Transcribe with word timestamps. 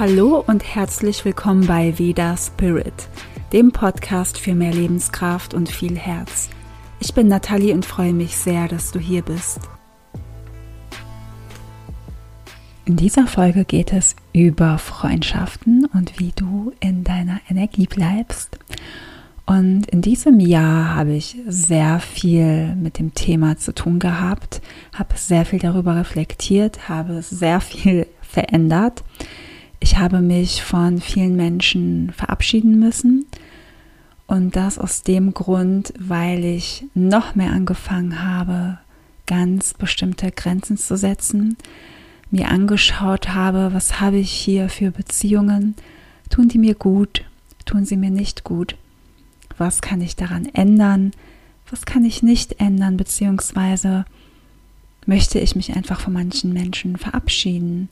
Hallo 0.00 0.42
und 0.46 0.64
herzlich 0.64 1.26
willkommen 1.26 1.66
bei 1.66 1.98
Veda 1.98 2.34
Spirit, 2.34 3.06
dem 3.52 3.70
Podcast 3.70 4.38
für 4.38 4.54
mehr 4.54 4.72
Lebenskraft 4.72 5.52
und 5.52 5.68
viel 5.68 5.94
Herz. 5.94 6.48
Ich 7.00 7.12
bin 7.12 7.28
Nathalie 7.28 7.74
und 7.74 7.84
freue 7.84 8.14
mich 8.14 8.34
sehr, 8.34 8.66
dass 8.66 8.92
du 8.92 8.98
hier 8.98 9.20
bist. 9.20 9.60
In 12.86 12.96
dieser 12.96 13.26
Folge 13.26 13.66
geht 13.66 13.92
es 13.92 14.16
über 14.32 14.78
Freundschaften 14.78 15.84
und 15.92 16.18
wie 16.18 16.32
du 16.34 16.72
in 16.80 17.04
deiner 17.04 17.38
Energie 17.50 17.86
bleibst. 17.86 18.58
Und 19.44 19.86
in 19.90 20.00
diesem 20.00 20.40
Jahr 20.40 20.94
habe 20.94 21.12
ich 21.12 21.36
sehr 21.46 22.00
viel 22.00 22.74
mit 22.74 22.98
dem 22.98 23.12
Thema 23.12 23.58
zu 23.58 23.74
tun 23.74 23.98
gehabt, 23.98 24.62
habe 24.94 25.18
sehr 25.18 25.44
viel 25.44 25.58
darüber 25.58 25.94
reflektiert, 25.94 26.88
habe 26.88 27.20
sehr 27.20 27.60
viel 27.60 28.06
verändert. 28.22 29.04
Ich 29.80 29.98
habe 29.98 30.20
mich 30.20 30.62
von 30.62 31.00
vielen 31.00 31.36
Menschen 31.36 32.12
verabschieden 32.12 32.78
müssen. 32.78 33.26
Und 34.26 34.54
das 34.54 34.78
aus 34.78 35.02
dem 35.02 35.34
Grund, 35.34 35.92
weil 35.98 36.44
ich 36.44 36.84
noch 36.94 37.34
mehr 37.34 37.50
angefangen 37.50 38.22
habe, 38.22 38.78
ganz 39.26 39.74
bestimmte 39.74 40.30
Grenzen 40.30 40.76
zu 40.76 40.96
setzen, 40.96 41.56
mir 42.30 42.48
angeschaut 42.48 43.30
habe, 43.30 43.70
was 43.72 44.00
habe 44.00 44.18
ich 44.18 44.30
hier 44.30 44.68
für 44.68 44.92
Beziehungen, 44.92 45.74
tun 46.28 46.48
die 46.48 46.58
mir 46.58 46.74
gut, 46.74 47.24
tun 47.64 47.84
sie 47.84 47.96
mir 47.96 48.10
nicht 48.10 48.44
gut, 48.44 48.76
was 49.58 49.80
kann 49.80 50.00
ich 50.00 50.14
daran 50.14 50.46
ändern, 50.46 51.10
was 51.68 51.84
kann 51.84 52.04
ich 52.04 52.22
nicht 52.22 52.60
ändern, 52.60 52.96
beziehungsweise 52.96 54.04
möchte 55.06 55.40
ich 55.40 55.56
mich 55.56 55.74
einfach 55.74 56.00
von 56.00 56.12
manchen 56.12 56.52
Menschen 56.52 56.96
verabschieden. 56.96 57.88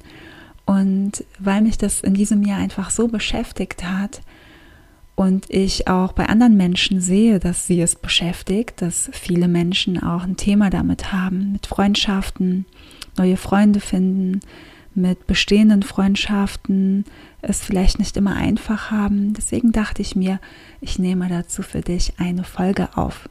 Und 0.69 1.25
weil 1.39 1.63
mich 1.63 1.79
das 1.79 2.03
in 2.03 2.13
diesem 2.13 2.43
Jahr 2.43 2.59
einfach 2.59 2.91
so 2.91 3.09
beschäftigt 3.09 3.85
hat 3.85 4.21
und 5.15 5.49
ich 5.49 5.89
auch 5.89 6.13
bei 6.13 6.27
anderen 6.27 6.59
Menschen 6.59 7.01
sehe, 7.01 7.39
dass 7.39 7.67
sie 7.67 7.81
es 7.81 7.95
beschäftigt, 7.95 8.83
dass 8.83 9.09
viele 9.15 9.49
Menschen 9.49 9.99
auch 10.03 10.25
ein 10.25 10.37
Thema 10.37 10.69
damit 10.69 11.11
haben, 11.11 11.53
mit 11.53 11.67
Freundschaften, 11.67 12.67
neue 13.17 13.39
Freunde 13.39 13.81
finden, 13.81 14.41
mit 14.95 15.27
bestehenden 15.27 15.83
Freundschaften 15.83 17.07
es 17.41 17.63
vielleicht 17.63 17.99
nicht 17.99 18.19
immer 18.19 18.37
einfach 18.37 18.91
haben. 18.91 19.33
Deswegen 19.33 19.73
dachte 19.73 20.03
ich 20.03 20.17
mir, 20.17 20.39
ich 20.83 20.99
nehme 20.99 21.29
dazu 21.31 21.63
für 21.63 21.81
dich 21.81 22.13
eine 22.19 22.45
Folge 22.45 22.91
auf. 22.95 23.27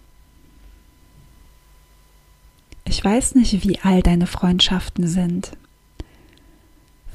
Ich 2.84 3.06
weiß 3.06 3.36
nicht, 3.36 3.64
wie 3.64 3.78
all 3.84 4.02
deine 4.02 4.26
Freundschaften 4.26 5.06
sind. 5.06 5.52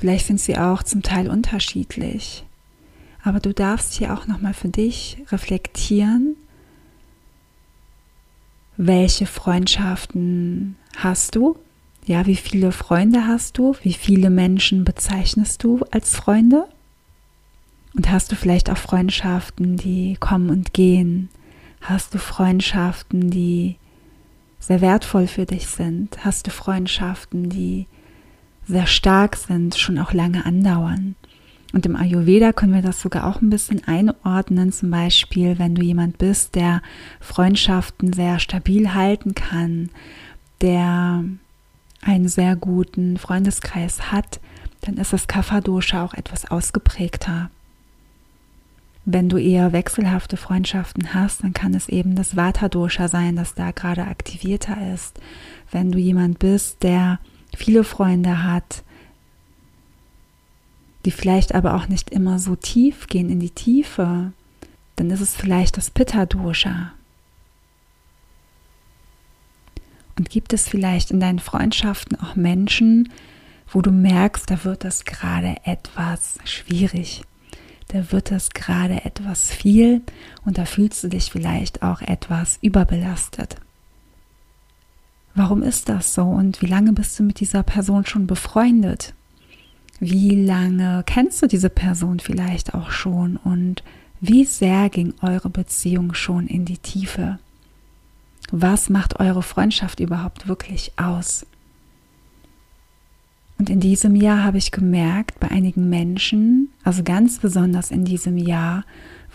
Vielleicht 0.03 0.27
sind 0.27 0.41
sie 0.41 0.58
auch 0.58 0.83
zum 0.83 1.03
Teil 1.03 1.31
unterschiedlich. 1.31 2.45
Aber 3.22 3.39
du 3.39 3.55
darfst 3.55 3.95
hier 3.95 4.12
auch 4.12 4.27
nochmal 4.27 4.53
für 4.53 4.69
dich 4.69 5.19
reflektieren, 5.31 6.34
welche 8.77 9.27
Freundschaften 9.27 10.75
hast 10.97 11.36
du? 11.36 11.56
Ja, 12.05 12.27
wie 12.27 12.34
viele 12.34 12.73
Freunde 12.73 13.28
hast 13.28 13.58
du? 13.58 13.77
Wie 13.84 13.92
viele 13.92 14.28
Menschen 14.28 14.83
bezeichnest 14.83 15.62
du 15.62 15.84
als 15.92 16.17
Freunde? 16.17 16.67
Und 17.95 18.11
hast 18.11 18.33
du 18.33 18.34
vielleicht 18.34 18.70
auch 18.70 18.78
Freundschaften, 18.78 19.77
die 19.77 20.17
kommen 20.19 20.50
und 20.50 20.75
gehen? 20.75 21.28
Hast 21.80 22.12
du 22.12 22.19
Freundschaften, 22.19 23.30
die 23.30 23.77
sehr 24.58 24.80
wertvoll 24.80 25.28
für 25.28 25.47
dich 25.47 25.69
sind? 25.69 26.25
Hast 26.25 26.48
du 26.48 26.50
Freundschaften, 26.50 27.48
die 27.48 27.86
sehr 28.67 28.86
stark 28.86 29.36
sind, 29.36 29.77
schon 29.77 29.98
auch 29.98 30.12
lange 30.12 30.45
andauern? 30.45 31.17
Und 31.73 31.86
im 31.86 31.96
Ayurveda 31.96 32.52
können 32.52 32.74
wir 32.74 32.83
das 32.83 33.00
sogar 33.00 33.27
auch 33.27 33.40
ein 33.40 33.48
bisschen 33.48 33.86
einordnen, 33.89 34.73
zum 34.73 34.90
Beispiel, 34.90 35.58
wenn 35.58 35.74
du 35.74 35.83
jemand 35.83 36.18
bist, 36.18 36.55
der 36.55 36.83
Freundschaften 37.20 38.12
sehr 38.12 38.39
stabil 38.39 38.92
halten 38.92 39.34
kann, 39.34 39.89
der 40.61 41.24
einen 42.02 42.28
sehr 42.28 42.56
guten 42.56 43.17
Freundeskreis 43.17 44.12
hat, 44.12 44.40
dann 44.83 44.96
ist 44.96 45.12
das 45.12 45.28
Kapha-Dosha 45.28 46.05
auch 46.05 46.14
etwas 46.14 46.51
ausgeprägter. 46.51 47.51
Wenn 49.05 49.28
du 49.28 49.36
eher 49.36 49.72
wechselhafte 49.72 50.36
Freundschaften 50.36 51.14
hast, 51.14 51.42
dann 51.42 51.55
kann 51.55 51.74
es 51.74 51.89
eben 51.89 52.14
das 52.14 52.36
Vata-Dosha 52.36 53.08
sein, 53.08 53.34
das 53.34 53.55
da 53.55 53.70
gerade 53.70 54.05
aktivierter 54.05 54.92
ist. 54.92 55.18
Wenn 55.70 55.90
du 55.90 55.98
jemand 55.98 56.39
bist, 56.39 56.83
der 56.83 57.18
viele 57.57 57.85
Freunde 57.85 58.45
hat, 58.45 58.83
die 61.05 61.11
vielleicht 61.11 61.55
aber 61.55 61.74
auch 61.74 61.89
nicht 61.89 62.11
immer 62.11 62.39
so 62.39 62.57
tief 62.57 63.07
gehen 63.08 63.29
in 63.30 63.40
die 63.40 63.51
Tiefe, 63.51 64.33
dann 64.96 65.11
ist 65.11 65.20
es 65.20 65.35
vielleicht 65.35 65.77
das 65.77 65.90
Pitta-Dosha. 65.90 66.92
Und 70.17 70.30
gibt 70.30 70.52
es 70.52 70.68
vielleicht 70.68 71.11
in 71.11 71.20
deinen 71.20 71.39
Freundschaften 71.39 72.20
auch 72.20 72.36
Menschen, 72.36 73.11
wo 73.67 73.80
du 73.80 73.90
merkst, 73.90 74.51
da 74.51 74.64
wird 74.64 74.84
das 74.84 75.05
gerade 75.05 75.57
etwas 75.64 76.39
schwierig, 76.45 77.23
da 77.89 78.13
wird 78.13 78.30
das 78.30 78.51
gerade 78.51 79.05
etwas 79.05 79.51
viel 79.51 80.02
und 80.45 80.58
da 80.58 80.67
fühlst 80.67 81.02
du 81.02 81.08
dich 81.08 81.30
vielleicht 81.30 81.83
auch 81.83 82.02
etwas 82.02 82.58
überbelastet. 82.61 83.57
Warum 85.35 85.63
ist 85.63 85.89
das 85.89 86.15
so 86.15 86.25
und 86.25 86.61
wie 86.61 86.67
lange 86.67 86.93
bist 86.93 87.19
du 87.19 87.23
mit 87.23 87.41
dieser 87.41 87.63
Person 87.63 88.05
schon 88.05 88.27
befreundet? 88.27 89.15
Wie 89.98 90.45
lange 90.45 91.05
kennst 91.07 91.41
du 91.43 91.47
diese 91.47 91.70
Person 91.70 92.20
vielleicht 92.20 92.75
auch 92.75 92.91
schon 92.91 93.37
und 93.37 93.83
wie 94.20 94.45
sehr 94.45 94.91
ging 94.91 95.15
eure 95.23 95.48
Beziehung 95.48 96.15
schon 96.15 96.47
in 96.47 96.65
die 96.65 96.79
Tiefe? 96.79 97.39
Was 98.51 98.91
macht 98.91 99.20
eure 99.20 99.43
Freundschaft 99.43 100.01
überhaupt 100.01 100.48
wirklich 100.48 100.93
aus? 100.97 101.47
Und 103.59 103.70
in 103.70 103.81
diesem 103.81 104.17
Jahr 104.17 104.45
habe 104.45 104.59
ich 104.59 104.73
gemerkt, 104.73 105.39
bei 105.41 105.49
einigen 105.49 105.89
Menschen, 105.89 106.69
also 106.85 107.03
ganz 107.03 107.39
besonders 107.39 107.91
in 107.91 108.05
diesem 108.05 108.37
Jahr, 108.37 108.85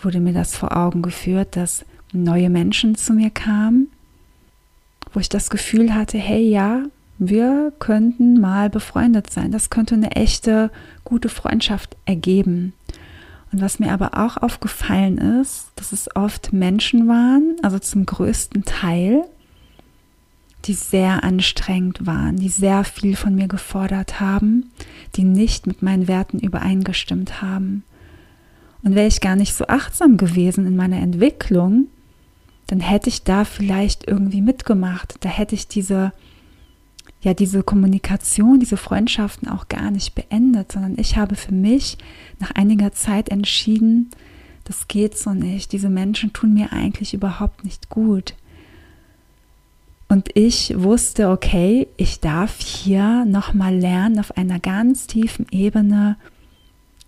wurde 0.02 0.20
mir 0.20 0.34
das 0.34 0.54
vor 0.54 0.76
Augen 0.76 1.02
geführt, 1.02 1.56
dass 1.56 1.84
neue 2.12 2.50
Menschen 2.50 2.94
zu 2.94 3.14
mir 3.14 3.30
kamen, 3.30 3.88
wo 5.12 5.20
ich 5.20 5.28
das 5.28 5.50
Gefühl 5.50 5.94
hatte, 5.94 6.18
hey 6.18 6.48
ja, 6.48 6.82
wir 7.18 7.72
könnten 7.78 8.40
mal 8.40 8.70
befreundet 8.70 9.30
sein. 9.30 9.50
Das 9.50 9.70
könnte 9.70 9.94
eine 9.94 10.12
echte, 10.12 10.70
gute 11.04 11.28
Freundschaft 11.28 11.96
ergeben. 12.04 12.72
Und 13.50 13.60
was 13.60 13.78
mir 13.78 13.92
aber 13.92 14.18
auch 14.18 14.36
aufgefallen 14.36 15.18
ist, 15.18 15.68
dass 15.76 15.92
es 15.92 16.14
oft 16.14 16.52
Menschen 16.52 17.08
waren, 17.08 17.56
also 17.62 17.78
zum 17.78 18.06
größten 18.06 18.64
Teil, 18.64 19.24
die 20.64 20.74
sehr 20.74 21.24
anstrengend 21.24 22.06
waren, 22.06 22.36
die 22.36 22.50
sehr 22.50 22.84
viel 22.84 23.16
von 23.16 23.34
mir 23.34 23.48
gefordert 23.48 24.20
haben, 24.20 24.70
die 25.16 25.24
nicht 25.24 25.66
mit 25.66 25.82
meinen 25.82 26.08
Werten 26.08 26.38
übereingestimmt 26.38 27.40
haben. 27.40 27.84
Und 28.82 28.94
wäre 28.94 29.06
ich 29.06 29.20
gar 29.20 29.34
nicht 29.34 29.54
so 29.54 29.66
achtsam 29.66 30.18
gewesen 30.18 30.66
in 30.66 30.76
meiner 30.76 30.98
Entwicklung, 30.98 31.86
dann 32.68 32.80
hätte 32.80 33.08
ich 33.08 33.24
da 33.24 33.44
vielleicht 33.44 34.06
irgendwie 34.06 34.40
mitgemacht. 34.40 35.16
Da 35.20 35.28
hätte 35.28 35.56
ich 35.56 35.66
diese 35.66 36.12
ja 37.20 37.34
diese 37.34 37.62
Kommunikation, 37.62 38.60
diese 38.60 38.76
Freundschaften 38.76 39.48
auch 39.48 39.68
gar 39.68 39.90
nicht 39.90 40.14
beendet, 40.14 40.72
sondern 40.72 40.96
ich 40.98 41.16
habe 41.16 41.34
für 41.34 41.52
mich 41.52 41.98
nach 42.38 42.52
einiger 42.52 42.92
Zeit 42.92 43.28
entschieden, 43.30 44.10
das 44.64 44.86
geht 44.86 45.16
so 45.16 45.30
nicht. 45.30 45.72
Diese 45.72 45.88
Menschen 45.88 46.32
tun 46.32 46.54
mir 46.54 46.72
eigentlich 46.72 47.14
überhaupt 47.14 47.64
nicht 47.64 47.88
gut. 47.88 48.34
Und 50.08 50.30
ich 50.34 50.74
wusste, 50.76 51.30
okay, 51.30 51.88
ich 51.96 52.20
darf 52.20 52.60
hier 52.60 53.24
nochmal 53.24 53.76
lernen, 53.76 54.18
auf 54.18 54.36
einer 54.36 54.58
ganz 54.58 55.06
tiefen 55.06 55.46
Ebene 55.50 56.16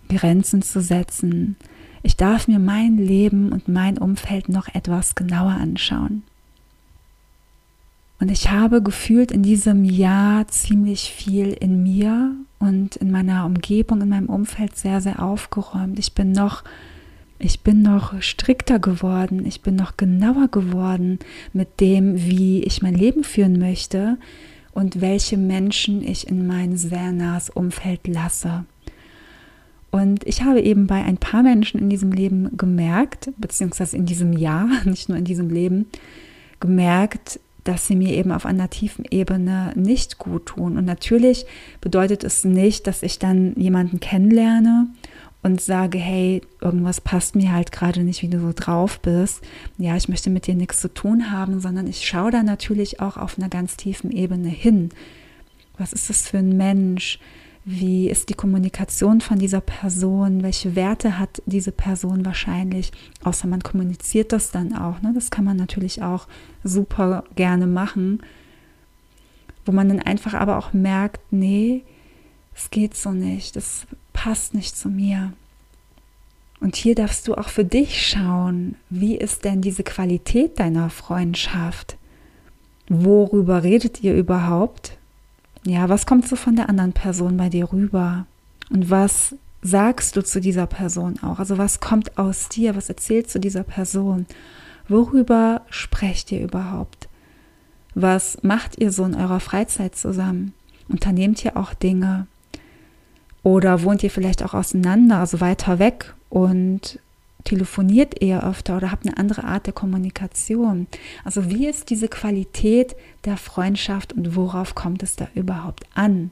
Grenzen 0.09 0.61
zu 0.61 0.81
setzen. 0.81 1.55
Ich 2.03 2.17
darf 2.17 2.47
mir 2.47 2.59
mein 2.59 2.97
Leben 2.97 3.51
und 3.51 3.67
mein 3.67 3.97
Umfeld 3.97 4.49
noch 4.49 4.67
etwas 4.73 5.15
genauer 5.15 5.51
anschauen. 5.51 6.23
Und 8.19 8.29
ich 8.29 8.51
habe 8.51 8.83
gefühlt 8.83 9.31
in 9.31 9.41
diesem 9.41 9.83
Jahr 9.83 10.47
ziemlich 10.47 11.11
viel 11.11 11.53
in 11.53 11.81
mir 11.81 12.35
und 12.59 12.95
in 12.95 13.09
meiner 13.09 13.45
Umgebung, 13.45 14.01
in 14.01 14.09
meinem 14.09 14.29
Umfeld 14.29 14.77
sehr, 14.77 15.01
sehr 15.01 15.23
aufgeräumt. 15.23 15.97
Ich 15.97 16.13
bin 16.13 16.31
noch, 16.31 16.63
ich 17.39 17.61
bin 17.61 17.81
noch 17.81 18.21
strikter 18.21 18.77
geworden. 18.77 19.43
Ich 19.47 19.61
bin 19.61 19.75
noch 19.75 19.97
genauer 19.97 20.49
geworden 20.49 21.17
mit 21.51 21.79
dem, 21.79 22.15
wie 22.15 22.63
ich 22.63 22.83
mein 22.83 22.93
Leben 22.93 23.23
führen 23.23 23.57
möchte 23.57 24.19
und 24.71 25.01
welche 25.01 25.37
Menschen 25.37 26.03
ich 26.03 26.27
in 26.27 26.45
mein 26.45 26.77
sehr 26.77 27.11
nahes 27.11 27.49
Umfeld 27.49 28.07
lasse. 28.07 28.65
Und 29.91 30.25
ich 30.25 30.43
habe 30.43 30.61
eben 30.61 30.87
bei 30.87 31.03
ein 31.03 31.17
paar 31.17 31.43
Menschen 31.43 31.79
in 31.79 31.89
diesem 31.89 32.11
Leben 32.11 32.57
gemerkt, 32.57 33.29
beziehungsweise 33.37 33.97
in 33.97 34.05
diesem 34.05 34.33
Jahr, 34.33 34.67
nicht 34.85 35.09
nur 35.09 35.17
in 35.17 35.25
diesem 35.25 35.49
Leben, 35.49 35.87
gemerkt, 36.59 37.39
dass 37.63 37.87
sie 37.87 37.95
mir 37.95 38.13
eben 38.15 38.31
auf 38.31 38.45
einer 38.45 38.69
tiefen 38.69 39.05
Ebene 39.09 39.73
nicht 39.75 40.17
gut 40.17 40.47
tun. 40.47 40.77
Und 40.77 40.85
natürlich 40.85 41.45
bedeutet 41.79 42.23
es 42.23 42.43
nicht, 42.43 42.87
dass 42.87 43.03
ich 43.03 43.19
dann 43.19 43.53
jemanden 43.55 43.99
kennenlerne 43.99 44.87
und 45.43 45.59
sage, 45.61 45.97
hey, 45.97 46.41
irgendwas 46.59 47.01
passt 47.01 47.35
mir 47.35 47.51
halt 47.51 47.71
gerade 47.71 48.03
nicht, 48.03 48.21
wie 48.21 48.29
du 48.29 48.39
so 48.39 48.51
drauf 48.55 48.99
bist. 48.99 49.41
Ja, 49.77 49.95
ich 49.95 50.07
möchte 50.07 50.29
mit 50.29 50.47
dir 50.47 50.55
nichts 50.55 50.81
zu 50.81 50.93
tun 50.93 51.31
haben, 51.31 51.59
sondern 51.59 51.87
ich 51.87 52.07
schaue 52.07 52.31
da 52.31 52.43
natürlich 52.43 52.99
auch 52.99 53.17
auf 53.17 53.37
einer 53.37 53.49
ganz 53.49 53.77
tiefen 53.77 54.11
Ebene 54.11 54.49
hin. 54.49 54.89
Was 55.77 55.93
ist 55.93 56.09
das 56.09 56.27
für 56.27 56.37
ein 56.37 56.57
Mensch? 56.57 57.19
Wie 57.63 58.09
ist 58.09 58.29
die 58.29 58.33
Kommunikation 58.33 59.21
von 59.21 59.37
dieser 59.37 59.61
Person? 59.61 60.41
Welche 60.41 60.75
Werte 60.75 61.19
hat 61.19 61.43
diese 61.45 61.71
Person 61.71 62.25
wahrscheinlich? 62.25 62.91
Außer 63.23 63.47
man 63.47 63.61
kommuniziert 63.61 64.31
das 64.31 64.49
dann 64.49 64.75
auch. 64.75 65.01
Ne? 65.01 65.11
Das 65.13 65.29
kann 65.29 65.45
man 65.45 65.57
natürlich 65.57 66.01
auch 66.01 66.27
super 66.63 67.23
gerne 67.35 67.67
machen, 67.67 68.23
wo 69.65 69.71
man 69.71 69.89
dann 69.89 69.99
einfach 69.99 70.33
aber 70.33 70.57
auch 70.57 70.73
merkt, 70.73 71.21
nee, 71.31 71.83
es 72.55 72.71
geht 72.71 72.95
so 72.95 73.11
nicht, 73.11 73.55
das 73.55 73.85
passt 74.11 74.55
nicht 74.55 74.75
zu 74.75 74.89
mir. 74.89 75.33
Und 76.59 76.75
hier 76.75 76.95
darfst 76.95 77.27
du 77.27 77.35
auch 77.35 77.49
für 77.49 77.65
dich 77.65 78.07
schauen, 78.07 78.75
wie 78.89 79.15
ist 79.15 79.45
denn 79.45 79.61
diese 79.61 79.83
Qualität 79.83 80.59
deiner 80.59 80.89
Freundschaft? 80.89 81.97
Worüber 82.87 83.63
redet 83.63 84.03
ihr 84.03 84.15
überhaupt? 84.15 84.97
Ja, 85.63 85.89
was 85.89 86.05
kommt 86.05 86.27
so 86.27 86.35
von 86.35 86.55
der 86.55 86.69
anderen 86.69 86.93
Person 86.93 87.37
bei 87.37 87.49
dir 87.49 87.71
rüber? 87.71 88.25
Und 88.69 88.89
was 88.89 89.35
sagst 89.61 90.15
du 90.15 90.23
zu 90.23 90.41
dieser 90.41 90.65
Person 90.65 91.19
auch? 91.21 91.39
Also 91.39 91.57
was 91.57 91.79
kommt 91.79 92.17
aus 92.17 92.49
dir? 92.49 92.75
Was 92.75 92.89
erzählst 92.89 93.35
du 93.35 93.39
dieser 93.39 93.63
Person? 93.63 94.25
Worüber 94.87 95.61
sprecht 95.69 96.31
ihr 96.31 96.41
überhaupt? 96.41 97.07
Was 97.93 98.41
macht 98.41 98.79
ihr 98.79 98.91
so 98.91 99.03
in 99.03 99.15
eurer 99.15 99.39
Freizeit 99.39 99.95
zusammen? 99.95 100.53
Unternehmt 100.89 101.43
ihr 101.45 101.57
auch 101.57 101.73
Dinge? 101.73 102.27
Oder 103.43 103.83
wohnt 103.83 104.03
ihr 104.03 104.11
vielleicht 104.11 104.43
auch 104.43 104.53
auseinander, 104.53 105.17
also 105.17 105.41
weiter 105.41 105.79
weg 105.79 106.13
und 106.29 106.99
telefoniert 107.43 108.21
eher 108.21 108.47
öfter 108.47 108.77
oder 108.77 108.91
habt 108.91 109.05
eine 109.05 109.17
andere 109.17 109.43
Art 109.43 109.65
der 109.65 109.73
Kommunikation. 109.73 110.87
Also 111.23 111.49
wie 111.49 111.67
ist 111.67 111.89
diese 111.89 112.07
Qualität 112.07 112.95
der 113.25 113.37
Freundschaft 113.37 114.13
und 114.13 114.35
worauf 114.35 114.75
kommt 114.75 115.03
es 115.03 115.15
da 115.15 115.27
überhaupt 115.33 115.85
an? 115.93 116.31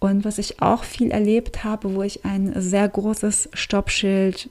Und 0.00 0.24
was 0.24 0.38
ich 0.38 0.62
auch 0.62 0.84
viel 0.84 1.10
erlebt 1.10 1.64
habe, 1.64 1.94
wo 1.94 2.02
ich 2.02 2.24
ein 2.24 2.52
sehr 2.60 2.88
großes 2.88 3.50
Stoppschild 3.52 4.48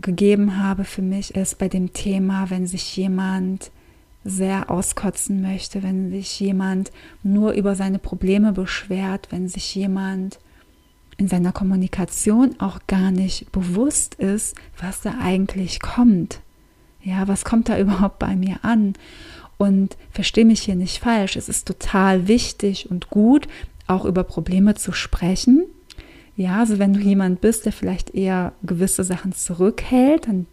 gegeben 0.00 0.62
habe 0.62 0.84
für 0.84 1.02
mich, 1.02 1.34
ist 1.34 1.58
bei 1.58 1.68
dem 1.68 1.92
Thema, 1.92 2.50
wenn 2.50 2.66
sich 2.66 2.96
jemand 2.96 3.70
sehr 4.24 4.70
auskotzen 4.70 5.40
möchte, 5.40 5.82
wenn 5.82 6.10
sich 6.10 6.38
jemand 6.40 6.90
nur 7.22 7.52
über 7.52 7.74
seine 7.74 7.98
Probleme 7.98 8.52
beschwert, 8.52 9.28
wenn 9.30 9.48
sich 9.48 9.74
jemand 9.74 10.38
in 11.16 11.28
seiner 11.28 11.52
Kommunikation 11.52 12.56
auch 12.60 12.80
gar 12.86 13.10
nicht 13.10 13.50
bewusst 13.52 14.14
ist, 14.16 14.54
was 14.80 15.00
da 15.00 15.14
eigentlich 15.20 15.80
kommt. 15.80 16.40
Ja, 17.02 17.28
was 17.28 17.44
kommt 17.44 17.68
da 17.68 17.78
überhaupt 17.80 18.18
bei 18.18 18.36
mir 18.36 18.58
an? 18.62 18.94
Und 19.58 19.96
verstehe 20.10 20.44
mich 20.44 20.60
hier 20.62 20.76
nicht 20.76 20.98
falsch, 20.98 21.36
es 21.36 21.48
ist 21.48 21.66
total 21.66 22.28
wichtig 22.28 22.90
und 22.90 23.08
gut, 23.08 23.48
auch 23.86 24.04
über 24.04 24.22
Probleme 24.22 24.74
zu 24.74 24.92
sprechen. 24.92 25.64
Ja, 26.36 26.58
also 26.58 26.78
wenn 26.78 26.92
du 26.92 27.00
jemand 27.00 27.40
bist, 27.40 27.64
der 27.64 27.72
vielleicht 27.72 28.14
eher 28.14 28.52
gewisse 28.62 29.04
Sachen 29.04 29.32
zurückhält, 29.32 30.28
dann, 30.28 30.46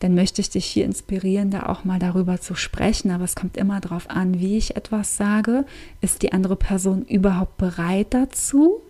dann 0.00 0.16
möchte 0.16 0.40
ich 0.40 0.50
dich 0.50 0.64
hier 0.64 0.84
inspirieren, 0.84 1.52
da 1.52 1.66
auch 1.66 1.84
mal 1.84 2.00
darüber 2.00 2.40
zu 2.40 2.56
sprechen. 2.56 3.12
Aber 3.12 3.22
es 3.22 3.36
kommt 3.36 3.56
immer 3.56 3.80
darauf 3.80 4.10
an, 4.10 4.40
wie 4.40 4.56
ich 4.56 4.74
etwas 4.74 5.16
sage. 5.16 5.64
Ist 6.00 6.22
die 6.22 6.32
andere 6.32 6.56
Person 6.56 7.04
überhaupt 7.04 7.56
bereit 7.56 8.08
dazu? 8.10 8.80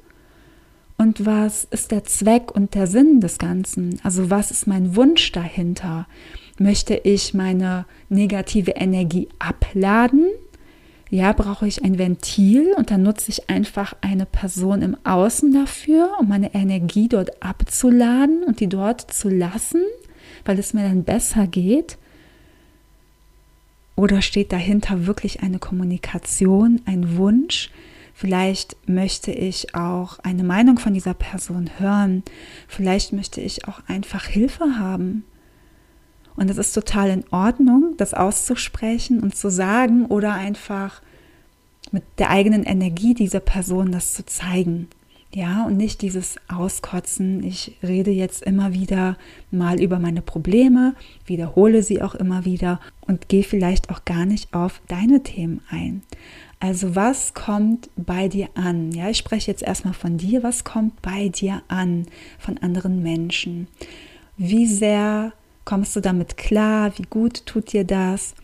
Und 0.99 1.25
was 1.25 1.63
ist 1.63 1.93
der 1.93 2.03
Zweck 2.03 2.51
und 2.51 2.75
der 2.75 2.89
Sinn 2.89 3.21
des 3.21 3.39
Ganzen? 3.39 4.01
Also 4.03 4.31
was 4.31 4.51
ist 4.51 4.67
mein 4.67 4.97
Wunsch 4.97 5.31
dahinter? 5.31 6.09
Möchte 6.59 6.95
ich 6.97 7.35
meine 7.35 7.87
negative 8.09 8.73
Energie 8.73 9.29
abladen? 9.39 10.27
Ja, 11.09 11.33
brauche 11.33 11.69
ich 11.69 11.85
ein 11.85 11.99
Ventil 11.99 12.75
und 12.77 12.91
dann 12.91 13.05
nutze 13.05 13.31
ich 13.31 13.49
einfach 13.49 13.95
eine 14.01 14.27
Person 14.27 14.83
im 14.83 14.97
Außen 15.05 15.53
dafür, 15.55 16.17
um 16.19 16.29
meine 16.29 16.53
Energie 16.53 17.09
dort 17.09 17.43
abzuladen 17.43 18.43
und 18.43 18.59
die 18.59 18.69
dort 18.69 19.13
zu 19.13 19.29
lassen, 19.29 19.81
weil 20.45 20.59
es 20.59 20.75
mir 20.75 20.83
dann 20.83 21.05
besser 21.05 21.47
geht? 21.47 21.97
Oder 23.95 24.21
steht 24.21 24.53
dahinter 24.53 25.07
wirklich 25.07 25.43
eine 25.43 25.61
Kommunikation, 25.61 26.83
ein 26.87 27.17
Wunsch, 27.17 27.71
Vielleicht 28.21 28.77
möchte 28.89 29.31
ich 29.31 29.77
auch 29.77 30.19
eine 30.25 30.43
Meinung 30.43 30.81
von 30.81 30.93
dieser 30.93 31.15
Person 31.15 31.71
hören. 31.79 32.25
Vielleicht 32.67 33.13
möchte 33.13 33.41
ich 33.41 33.69
auch 33.69 33.79
einfach 33.87 34.25
Hilfe 34.25 34.77
haben. 34.77 35.23
Und 36.35 36.51
es 36.51 36.59
ist 36.59 36.73
total 36.73 37.11
in 37.11 37.25
Ordnung, 37.31 37.95
das 37.97 38.15
auszusprechen 38.15 39.21
und 39.21 39.37
zu 39.37 39.53
sagen 39.53 40.07
oder 40.07 40.33
einfach 40.35 41.01
mit 41.93 42.03
der 42.19 42.31
eigenen 42.31 42.65
Energie 42.65 43.15
dieser 43.15 43.39
Person 43.39 43.93
das 43.93 44.15
zu 44.15 44.27
zeigen. 44.27 44.89
Ja, 45.33 45.67
und 45.67 45.77
nicht 45.77 46.03
dieses 46.03 46.37
Auskotzen. 46.49 47.45
Ich 47.45 47.77
rede 47.85 48.11
jetzt 48.11 48.43
immer 48.43 48.73
wieder 48.73 49.17
mal 49.53 49.81
über 49.81 50.01
meine 50.01 50.23
Probleme, 50.23 50.97
wiederhole 51.25 51.85
sie 51.85 52.03
auch 52.03 52.17
immer 52.17 52.45
wieder 52.45 52.81
und 53.03 53.29
gehe 53.29 53.45
vielleicht 53.45 53.91
auch 53.91 54.05
gar 54.05 54.25
nicht 54.25 54.55
auf 54.55 54.81
deine 54.89 55.23
Themen 55.23 55.61
ein. 55.71 56.03
Also 56.61 56.97
was 56.97 57.35
kommt 57.35 57.89
bei 57.97 58.29
dir 58.29 58.49
an? 58.55 58.91
Ja, 58.93 59.09
ich 59.09 59.19
spreche 59.19 59.51
jetzt 59.51 59.63
erstmal 59.63 59.95
von 59.95 60.19
dir. 60.19 60.43
Was 60.43 60.65
kommt 60.65 61.01
bei 61.03 61.29
dir 61.29 61.63
an 61.69 62.07
von 62.39 62.59
anderen 62.59 63.03
Menschen? 63.03 63.69
Wie 64.37 64.67
sehr 64.67 65.33
kommst 65.65 65.95
du 65.95 66.01
damit 66.01 66.37
klar? 66.37 66.93
Wie 66.97 67.05
gut 67.09 67.47
tut 67.47 67.73
dir 67.73 67.85
das? 67.85 68.35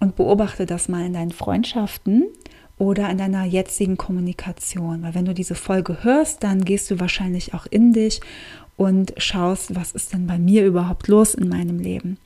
Und 0.00 0.16
beobachte 0.16 0.66
das 0.66 0.88
mal 0.88 1.04
in 1.04 1.12
deinen 1.12 1.30
Freundschaften 1.30 2.24
oder 2.78 3.08
in 3.10 3.18
deiner 3.18 3.44
jetzigen 3.44 3.96
Kommunikation. 3.96 5.02
Weil 5.02 5.14
wenn 5.14 5.26
du 5.26 5.34
diese 5.34 5.54
Folge 5.54 6.02
hörst, 6.02 6.42
dann 6.42 6.64
gehst 6.64 6.90
du 6.90 7.00
wahrscheinlich 7.00 7.54
auch 7.54 7.66
in 7.66 7.92
dich 7.92 8.20
und 8.76 9.12
schaust, 9.18 9.76
was 9.76 9.92
ist 9.92 10.12
denn 10.12 10.26
bei 10.26 10.38
mir 10.38 10.64
überhaupt 10.64 11.06
los 11.06 11.34
in 11.34 11.48
meinem 11.48 11.78
Leben? 11.78 12.18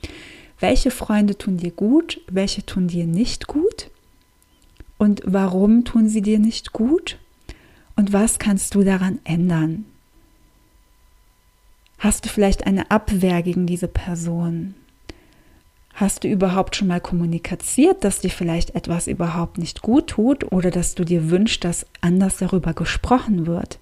Welche 0.59 0.89
Freunde 0.89 1.37
tun 1.37 1.57
dir 1.57 1.71
gut? 1.71 2.21
Welche 2.31 2.65
tun 2.65 2.87
dir 2.87 3.05
nicht 3.05 3.47
gut? 3.47 3.91
Und 4.97 5.21
warum 5.25 5.83
tun 5.85 6.09
sie 6.09 6.21
dir 6.21 6.39
nicht 6.39 6.73
gut? 6.73 7.17
Und 7.95 8.13
was 8.13 8.39
kannst 8.39 8.75
du 8.75 8.83
daran 8.83 9.19
ändern? 9.23 9.85
Hast 11.99 12.25
du 12.25 12.29
vielleicht 12.29 12.65
eine 12.67 12.91
Abwehr 12.91 13.41
gegen 13.41 13.65
diese 13.65 13.87
Person? 13.87 14.75
Hast 15.95 16.23
du 16.23 16.27
überhaupt 16.27 16.75
schon 16.75 16.87
mal 16.87 17.01
kommuniziert, 17.01 18.03
dass 18.03 18.19
dir 18.19 18.29
vielleicht 18.29 18.75
etwas 18.75 19.07
überhaupt 19.07 19.57
nicht 19.57 19.81
gut 19.81 20.07
tut 20.07 20.51
oder 20.51 20.69
dass 20.69 20.93
du 20.93 21.03
dir 21.03 21.31
wünschst, 21.31 21.63
dass 21.63 21.87
anders 22.01 22.37
darüber 22.37 22.73
gesprochen 22.73 23.47
wird? 23.47 23.79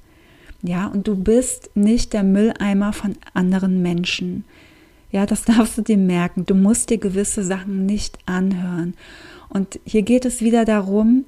Ja, 0.62 0.88
und 0.88 1.10
du 1.10 1.18
bist 1.18 1.72
nicht 1.76 2.14
der 2.14 2.24
Mülleimer 2.24 2.94
von 2.94 3.18
anderen 3.34 3.82
Menschen. 3.82 4.46
Ja, 5.12 5.26
das 5.26 5.44
darfst 5.44 5.78
du 5.78 5.82
dir 5.82 5.98
merken. 5.98 6.46
Du 6.46 6.56
musst 6.56 6.90
dir 6.90 6.98
gewisse 6.98 7.44
Sachen 7.44 7.86
nicht 7.86 8.18
anhören. 8.26 8.94
Und 9.50 9.80
hier 9.86 10.02
geht 10.02 10.26
es 10.26 10.42
wieder 10.42 10.66
darum, 10.66 11.26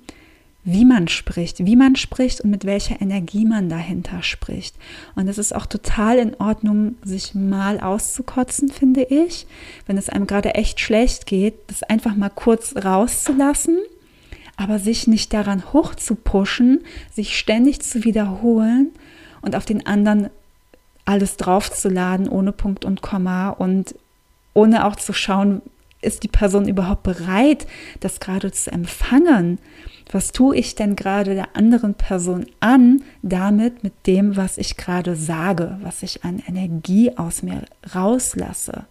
wie 0.63 0.83
man 0.83 1.07
spricht, 1.07 1.65
wie 1.65 1.77
man 1.77 1.95
spricht 1.95 2.41
und 2.41 2.49
mit 2.49 2.65
welcher 2.65 3.01
Energie 3.01 3.45
man 3.45 3.69
dahinter 3.69 4.21
spricht. 4.21 4.75
Und 5.15 5.29
es 5.29 5.37
ist 5.37 5.55
auch 5.55 5.65
total 5.65 6.17
in 6.17 6.35
Ordnung, 6.35 6.95
sich 7.05 7.33
mal 7.33 7.79
auszukotzen, 7.79 8.67
finde 8.67 9.03
ich. 9.03 9.47
Wenn 9.85 9.97
es 9.97 10.09
einem 10.09 10.27
gerade 10.27 10.55
echt 10.55 10.81
schlecht 10.81 11.25
geht, 11.25 11.53
das 11.67 11.83
einfach 11.83 12.15
mal 12.15 12.29
kurz 12.29 12.75
rauszulassen, 12.75 13.77
aber 14.57 14.77
sich 14.77 15.07
nicht 15.07 15.31
daran 15.31 15.71
hochzupushen, 15.71 16.81
sich 17.13 17.37
ständig 17.37 17.79
zu 17.81 18.03
wiederholen 18.03 18.89
und 19.41 19.55
auf 19.55 19.63
den 19.63 19.85
anderen 19.85 20.29
alles 21.05 21.37
draufzuladen, 21.37 22.27
ohne 22.27 22.51
Punkt 22.51 22.83
und 22.83 23.01
Komma 23.01 23.51
und 23.51 23.95
ohne 24.53 24.85
auch 24.85 24.97
zu 24.97 25.13
schauen, 25.13 25.61
ist 26.07 26.23
die 26.23 26.27
Person 26.27 26.67
überhaupt 26.67 27.03
bereit, 27.03 27.67
das 27.99 28.19
gerade 28.19 28.51
zu 28.51 28.71
empfangen? 28.71 29.59
Was 30.11 30.31
tue 30.31 30.55
ich 30.55 30.75
denn 30.75 30.95
gerade 30.95 31.35
der 31.35 31.55
anderen 31.55 31.93
Person 31.93 32.45
an, 32.61 33.03
damit 33.21 33.83
mit 33.83 34.07
dem, 34.07 34.37
was 34.37 34.57
ich 34.57 34.77
gerade 34.77 35.15
sage, 35.15 35.77
was 35.81 36.01
ich 36.01 36.23
an 36.23 36.41
Energie 36.47 37.15
aus 37.17 37.43
mir 37.43 37.63
rauslasse? 37.93 38.85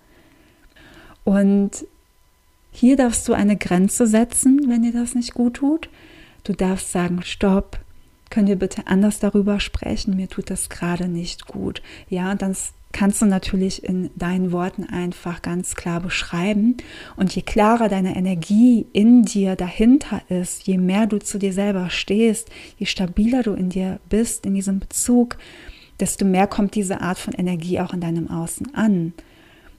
Und 1.24 1.86
hier 2.70 2.96
darfst 2.96 3.26
du 3.26 3.32
eine 3.32 3.56
Grenze 3.56 4.06
setzen, 4.06 4.68
wenn 4.68 4.82
dir 4.82 4.92
das 4.92 5.14
nicht 5.14 5.32
gut 5.32 5.54
tut. 5.54 5.88
Du 6.44 6.52
darfst 6.52 6.92
sagen, 6.92 7.22
stopp, 7.22 7.80
können 8.28 8.48
wir 8.48 8.56
bitte 8.56 8.86
anders 8.86 9.18
darüber 9.18 9.58
sprechen? 9.58 10.14
Mir 10.16 10.28
tut 10.28 10.50
das 10.50 10.68
gerade 10.68 11.08
nicht 11.08 11.46
gut. 11.46 11.80
Ja, 12.08 12.34
das 12.34 12.74
kannst 12.92 13.20
du 13.20 13.26
natürlich 13.26 13.84
in 13.84 14.10
deinen 14.16 14.52
Worten 14.52 14.84
einfach 14.84 15.42
ganz 15.42 15.74
klar 15.74 16.00
beschreiben. 16.00 16.76
Und 17.16 17.34
je 17.34 17.42
klarer 17.42 17.88
deine 17.88 18.16
Energie 18.16 18.86
in 18.92 19.22
dir 19.22 19.54
dahinter 19.54 20.22
ist, 20.28 20.66
je 20.66 20.78
mehr 20.78 21.06
du 21.06 21.18
zu 21.18 21.38
dir 21.38 21.52
selber 21.52 21.90
stehst, 21.90 22.48
je 22.78 22.86
stabiler 22.86 23.42
du 23.42 23.52
in 23.52 23.68
dir 23.68 24.00
bist, 24.08 24.46
in 24.46 24.54
diesem 24.54 24.78
Bezug, 24.80 25.36
desto 26.00 26.24
mehr 26.24 26.46
kommt 26.46 26.74
diese 26.74 27.00
Art 27.00 27.18
von 27.18 27.34
Energie 27.34 27.80
auch 27.80 27.92
in 27.92 28.00
deinem 28.00 28.30
Außen 28.30 28.74
an. 28.74 29.12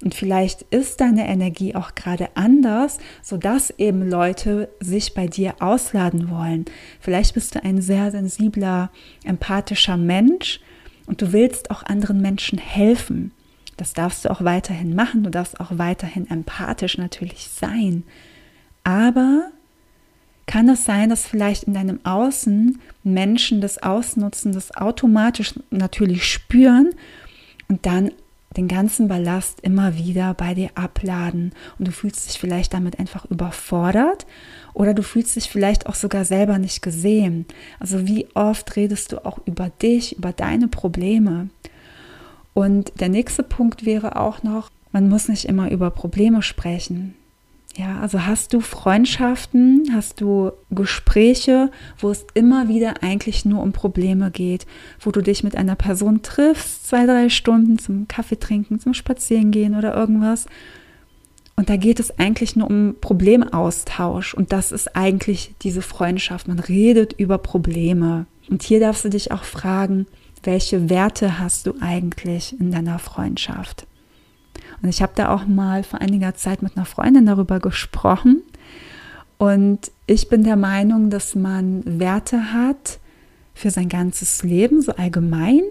Und 0.04 0.14
vielleicht 0.14 0.62
ist 0.64 1.02
deine 1.02 1.28
Energie 1.28 1.74
auch 1.74 1.96
gerade 1.96 2.30
anders, 2.36 3.00
sodass 3.24 3.72
eben 3.80 4.08
Leute 4.08 4.70
sich 4.80 5.16
bei 5.16 5.26
dir 5.26 5.56
ausladen 5.60 6.30
wollen. 6.30 6.66
Vielleicht 7.00 7.34
bist 7.34 7.56
du 7.56 7.64
ein 7.64 7.82
sehr 7.82 8.12
sensibler, 8.12 8.92
empathischer 9.24 9.98
Mensch 9.98 10.60
und 11.08 11.22
du 11.22 11.34
willst 11.34 11.72
auch 11.72 11.84
anderen 11.84 12.22
Menschen 12.22 12.60
helfen. 12.60 13.32
Das 13.78 13.94
darfst 13.94 14.26
du 14.26 14.32
auch 14.32 14.44
weiterhin 14.44 14.96
machen. 14.96 15.24
Du 15.24 15.30
darfst 15.30 15.60
auch 15.60 15.78
weiterhin 15.78 16.30
empathisch 16.30 16.98
natürlich 16.98 17.48
sein. 17.48 18.04
Aber 18.84 19.50
kann 20.46 20.70
es 20.70 20.86
sein, 20.86 21.10
dass 21.10 21.26
vielleicht 21.28 21.64
in 21.64 21.74
deinem 21.74 22.00
Außen 22.06 22.80
Menschen 23.04 23.62
das 23.62 23.82
Ausnutzen, 23.84 24.54
das 24.54 24.76
automatisch 24.76 25.54
natürlich 25.70 26.26
spüren 26.26 26.92
und 27.68 27.86
dann 27.86 28.12
den 28.56 28.68
ganzen 28.68 29.08
Ballast 29.08 29.60
immer 29.62 29.98
wieder 29.98 30.34
bei 30.34 30.54
dir 30.54 30.70
abladen 30.76 31.52
und 31.78 31.88
du 31.88 31.92
fühlst 31.92 32.28
dich 32.28 32.40
vielleicht 32.40 32.74
damit 32.74 32.98
einfach 32.98 33.26
überfordert 33.26 34.26
oder 34.78 34.94
du 34.94 35.02
fühlst 35.02 35.36
dich 35.36 35.50
vielleicht 35.50 35.88
auch 35.88 35.96
sogar 35.96 36.24
selber 36.24 36.60
nicht 36.60 36.84
gesehen. 36.84 37.48
Also 37.80 38.08
wie 38.08 38.28
oft 38.36 38.76
redest 38.76 39.12
du 39.12 39.26
auch 39.26 39.40
über 39.46 39.72
dich, 39.82 40.20
über 40.20 40.32
deine 40.32 40.68
Probleme? 40.68 41.50
Und 42.54 42.92
der 43.00 43.10
nächste 43.10 43.42
Punkt 43.42 43.88
wäre 43.88 44.18
auch 44.18 44.44
noch, 44.44 44.70
man 44.92 45.10
muss 45.10 45.30
nicht 45.30 45.46
immer 45.46 45.72
über 45.72 45.90
Probleme 45.90 46.44
sprechen. 46.44 47.16
Ja, 47.76 48.00
also 48.00 48.28
hast 48.28 48.54
du 48.54 48.60
Freundschaften, 48.60 49.90
hast 49.94 50.22
du 50.22 50.52
Gespräche, 50.70 51.72
wo 51.98 52.12
es 52.12 52.28
immer 52.36 52.68
wieder 52.68 53.02
eigentlich 53.02 53.46
nur 53.46 53.64
um 53.64 53.72
Probleme 53.72 54.30
geht, 54.30 54.68
wo 55.00 55.10
du 55.10 55.22
dich 55.22 55.44
mit 55.44 55.56
einer 55.56 55.76
Person 55.76 56.22
triffst, 56.22 56.88
zwei, 56.88 57.08
drei 57.08 57.30
Stunden 57.30 57.80
zum 57.80 58.08
Kaffee 58.08 58.40
trinken, 58.40 58.80
zum 58.80 58.94
Spazierengehen 58.94 59.76
oder 59.76 59.96
irgendwas. 59.96 60.46
Und 61.58 61.70
da 61.70 61.76
geht 61.76 62.00
es 62.00 62.18
eigentlich 62.20 62.56
nur 62.56 62.70
um 62.70 62.96
Problemaustausch. 63.02 64.36
Und 64.36 64.54
das 64.54 64.72
ist 64.72 64.96
eigentlich 64.96 65.56
diese 65.64 65.82
Freundschaft. 65.82 66.48
Man 66.48 66.60
redet 66.60 67.14
über 67.14 67.40
Probleme. 67.40 68.28
Und 68.48 68.62
hier 68.62 68.80
darfst 68.80 69.04
du 69.04 69.10
dich 69.10 69.32
auch 69.32 69.44
fragen, 69.44 70.06
welche 70.44 70.90
Werte 70.90 71.40
hast 71.40 71.66
du 71.66 71.74
eigentlich 71.82 72.58
in 72.60 72.72
deiner 72.72 73.00
Freundschaft? 73.00 73.88
Und 74.84 74.90
ich 74.90 75.02
habe 75.02 75.14
da 75.16 75.34
auch 75.34 75.48
mal 75.48 75.84
vor 75.84 76.00
einiger 76.00 76.36
Zeit 76.36 76.62
mit 76.62 76.78
einer 76.78 76.86
Freundin 76.86 77.26
darüber 77.26 77.60
gesprochen. 77.60 78.44
Und 79.40 79.92
ich 80.06 80.30
bin 80.30 80.44
der 80.44 80.58
Meinung, 80.58 81.10
dass 81.10 81.34
man 81.34 81.82
Werte 82.00 82.54
hat 82.54 83.00
für 83.56 83.72
sein 83.72 83.90
ganzes 83.90 84.44
Leben, 84.44 84.82
so 84.84 84.92
allgemein, 84.94 85.64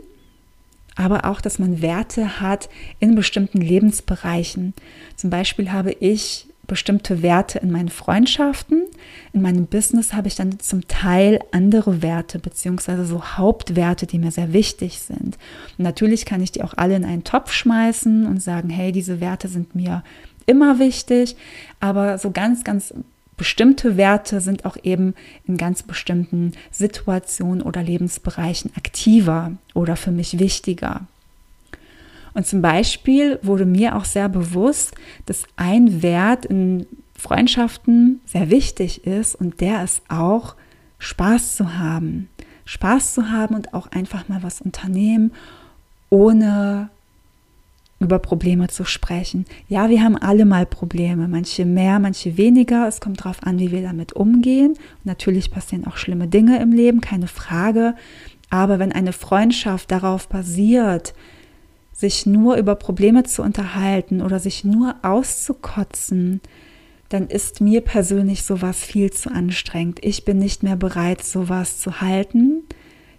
aber 0.96 1.26
auch, 1.26 1.40
dass 1.40 1.58
man 1.58 1.82
Werte 1.82 2.40
hat 2.40 2.68
in 2.98 3.14
bestimmten 3.14 3.60
Lebensbereichen. 3.60 4.74
Zum 5.14 5.30
Beispiel 5.30 5.70
habe 5.70 5.92
ich 5.92 6.48
bestimmte 6.66 7.22
Werte 7.22 7.58
in 7.58 7.70
meinen 7.70 7.88
Freundschaften. 7.88 8.84
In 9.32 9.42
meinem 9.42 9.66
Business 9.66 10.12
habe 10.12 10.28
ich 10.28 10.34
dann 10.34 10.58
zum 10.58 10.88
Teil 10.88 11.38
andere 11.52 12.02
Werte, 12.02 12.38
beziehungsweise 12.38 13.04
so 13.06 13.22
Hauptwerte, 13.22 14.06
die 14.06 14.18
mir 14.18 14.30
sehr 14.32 14.52
wichtig 14.52 15.00
sind. 15.00 15.38
Und 15.78 15.84
natürlich 15.84 16.24
kann 16.24 16.42
ich 16.42 16.52
die 16.52 16.64
auch 16.64 16.74
alle 16.76 16.96
in 16.96 17.04
einen 17.04 17.24
Topf 17.24 17.52
schmeißen 17.52 18.26
und 18.26 18.42
sagen, 18.42 18.70
hey, 18.70 18.90
diese 18.90 19.20
Werte 19.20 19.48
sind 19.48 19.74
mir 19.74 20.02
immer 20.46 20.78
wichtig, 20.78 21.36
aber 21.80 22.18
so 22.18 22.30
ganz, 22.30 22.64
ganz 22.64 22.94
bestimmte 23.37 23.97
Werte 23.97 24.40
sind 24.40 24.64
auch 24.64 24.76
eben 24.83 25.14
in 25.47 25.57
ganz 25.57 25.83
bestimmten 25.83 26.52
Situationen 26.71 27.62
oder 27.62 27.83
Lebensbereichen 27.83 28.73
aktiver 28.76 29.52
oder 29.75 29.97
für 29.97 30.11
mich 30.11 30.38
wichtiger. 30.38 31.02
Und 32.35 32.47
zum 32.47 32.61
Beispiel 32.61 33.38
wurde 33.43 33.64
mir 33.64 33.97
auch 33.97 34.05
sehr 34.05 34.28
bewusst, 34.28 34.95
dass 35.25 35.45
ein 35.57 36.02
Wert 36.02 36.45
in 36.45 36.87
Freundschaften 37.16 38.21
sehr 38.26 38.50
wichtig 38.50 39.07
ist 39.07 39.35
und 39.35 39.61
der 39.61 39.83
ist 39.83 40.02
auch 40.09 40.55
Spaß 40.99 41.57
zu 41.57 41.78
haben. 41.78 42.28
Spaß 42.66 43.14
zu 43.14 43.31
haben 43.31 43.55
und 43.55 43.73
auch 43.75 43.87
einfach 43.93 44.28
mal 44.28 44.43
was 44.43 44.61
unternehmen, 44.61 45.33
ohne 46.11 46.90
über 47.98 48.18
Probleme 48.18 48.68
zu 48.68 48.84
sprechen. 48.84 49.46
Ja, 49.68 49.88
wir 49.88 50.02
haben 50.02 50.16
alle 50.16 50.44
mal 50.44 50.66
Probleme, 50.66 51.28
manche 51.28 51.64
mehr, 51.64 51.98
manche 51.98 52.36
weniger. 52.36 52.86
Es 52.86 53.00
kommt 53.00 53.20
darauf 53.20 53.42
an, 53.42 53.58
wie 53.58 53.72
wir 53.72 53.82
damit 53.82 54.12
umgehen. 54.12 54.74
natürlich 55.04 55.50
passieren 55.50 55.86
auch 55.86 55.96
schlimme 55.96 56.28
Dinge 56.28 56.60
im 56.60 56.72
Leben, 56.72 57.00
keine 57.00 57.26
Frage. 57.26 57.94
Aber 58.50 58.78
wenn 58.78 58.92
eine 58.92 59.12
Freundschaft 59.12 59.90
darauf 59.90 60.28
basiert, 60.28 61.14
sich 61.92 62.26
nur 62.26 62.56
über 62.56 62.74
Probleme 62.74 63.24
zu 63.24 63.42
unterhalten 63.42 64.20
oder 64.20 64.38
sich 64.38 64.64
nur 64.64 64.96
auszukotzen, 65.02 66.42
dann 67.08 67.28
ist 67.28 67.60
mir 67.60 67.80
persönlich 67.80 68.42
sowas 68.42 68.78
viel 68.78 69.10
zu 69.10 69.30
anstrengend. 69.30 70.04
Ich 70.04 70.24
bin 70.24 70.38
nicht 70.38 70.62
mehr 70.62 70.76
bereit, 70.76 71.24
sowas 71.24 71.78
zu 71.78 72.00
halten. 72.02 72.64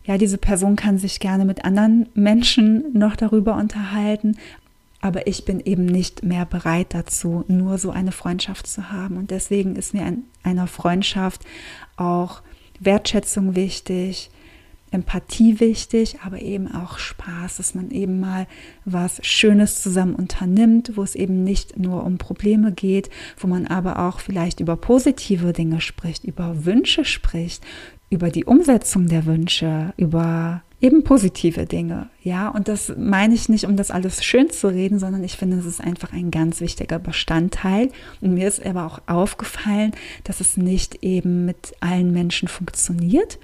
Ja, 0.06 0.18
diese 0.18 0.38
Person 0.38 0.76
kann 0.76 0.98
sich 0.98 1.20
gerne 1.20 1.46
mit 1.46 1.66
anderen 1.66 2.08
Menschen 2.14 2.86
noch 2.94 3.16
darüber 3.16 3.56
unterhalten, 3.56 4.38
aber 5.02 5.28
ich 5.28 5.46
bin 5.46 5.60
eben 5.60 5.86
nicht 5.86 6.24
mehr 6.24 6.46
bereit 6.46 6.94
dazu, 6.94 7.46
nur 7.48 7.78
so 7.78 7.92
eine 7.92 8.12
Freundschaft 8.12 8.68
zu 8.68 8.92
haben. 8.92 9.18
Und 9.18 9.32
deswegen 9.32 9.76
ist 9.76 9.94
mir 9.94 10.08
in 10.08 10.24
einer 10.44 10.68
Freundschaft 10.68 11.42
auch 11.98 12.42
Wertschätzung 12.80 13.56
wichtig, 13.56 14.32
Empathie 14.90 15.60
wichtig, 15.60 16.20
aber 16.24 16.42
eben 16.42 16.74
auch 16.74 16.98
Spaß, 16.98 17.58
dass 17.58 17.76
man 17.76 17.92
eben 17.92 18.22
mal 18.22 18.48
was 18.86 19.20
Schönes 19.22 19.82
zusammen 19.82 20.16
unternimmt, 20.16 20.94
wo 20.96 21.04
es 21.04 21.14
eben 21.14 21.44
nicht 21.44 21.78
nur 21.78 22.06
um 22.06 22.18
Probleme 22.18 22.72
geht, 22.72 23.10
wo 23.38 23.48
man 23.48 23.68
aber 23.68 24.00
auch 24.00 24.22
vielleicht 24.22 24.62
über 24.62 24.78
positive 24.78 25.52
Dinge 25.52 25.82
spricht, 25.82 26.24
über 26.24 26.66
Wünsche 26.66 27.04
spricht, 27.04 27.66
über 28.10 28.30
die 28.30 28.46
Umsetzung 28.46 29.08
der 29.08 29.26
Wünsche, 29.26 29.94
über 29.98 30.64
eben 30.80 31.04
positive 31.04 31.66
Dinge. 31.66 32.10
Ja, 32.22 32.50
und 32.50 32.68
das 32.68 32.94
meine 32.98 33.34
ich 33.34 33.50
nicht, 33.50 33.66
um 33.66 33.76
das 33.76 33.92
alles 33.92 34.24
schön 34.24 34.50
zu 34.52 34.68
reden, 34.68 35.00
sondern 35.00 35.24
ich 35.24 35.36
finde, 35.36 35.58
es 35.58 35.66
ist 35.66 35.82
einfach 35.82 36.14
ein 36.14 36.30
ganz 36.30 36.62
wichtiger 36.62 37.00
Bestandteil. 37.00 37.90
Und 38.22 38.36
mir 38.36 38.48
ist 38.48 38.64
aber 38.64 38.86
auch 38.86 39.02
aufgefallen, 39.08 39.92
dass 40.24 40.40
es 40.40 40.58
nicht 40.58 41.04
eben 41.04 41.46
mit 41.46 41.76
allen 41.80 42.12
Menschen 42.12 42.48
funktioniert 42.48 43.40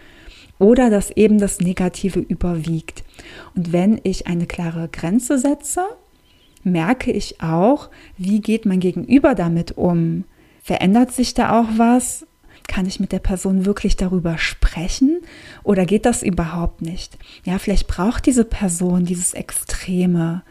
oder 0.59 0.89
dass 0.89 1.11
eben 1.11 1.39
das 1.39 1.59
Negative 1.59 2.19
überwiegt. 2.19 3.03
Und 3.55 3.73
wenn 3.73 3.99
ich 4.03 4.27
eine 4.27 4.45
klare 4.45 4.87
Grenze 4.87 5.39
setze, 5.39 5.83
merke 6.63 7.11
ich 7.11 7.41
auch, 7.41 7.89
wie 8.17 8.41
geht 8.41 8.65
mein 8.65 8.79
Gegenüber 8.79 9.33
damit 9.33 9.77
um? 9.77 10.25
Verändert 10.61 11.11
sich 11.11 11.33
da 11.33 11.59
auch 11.59 11.67
was? 11.77 12.25
Kann 12.67 12.85
ich 12.85 12.99
mit 12.99 13.11
der 13.11 13.19
Person 13.19 13.65
wirklich 13.65 13.97
darüber 13.97 14.37
sprechen 14.37 15.21
oder 15.63 15.85
geht 15.85 16.05
das 16.05 16.23
überhaupt 16.23 16.81
nicht? 16.81 17.17
Ja, 17.43 17.59
vielleicht 17.59 17.87
braucht 17.87 18.25
diese 18.25 18.45
Person 18.45 19.05
dieses 19.05 19.33
Extreme, 19.33 20.43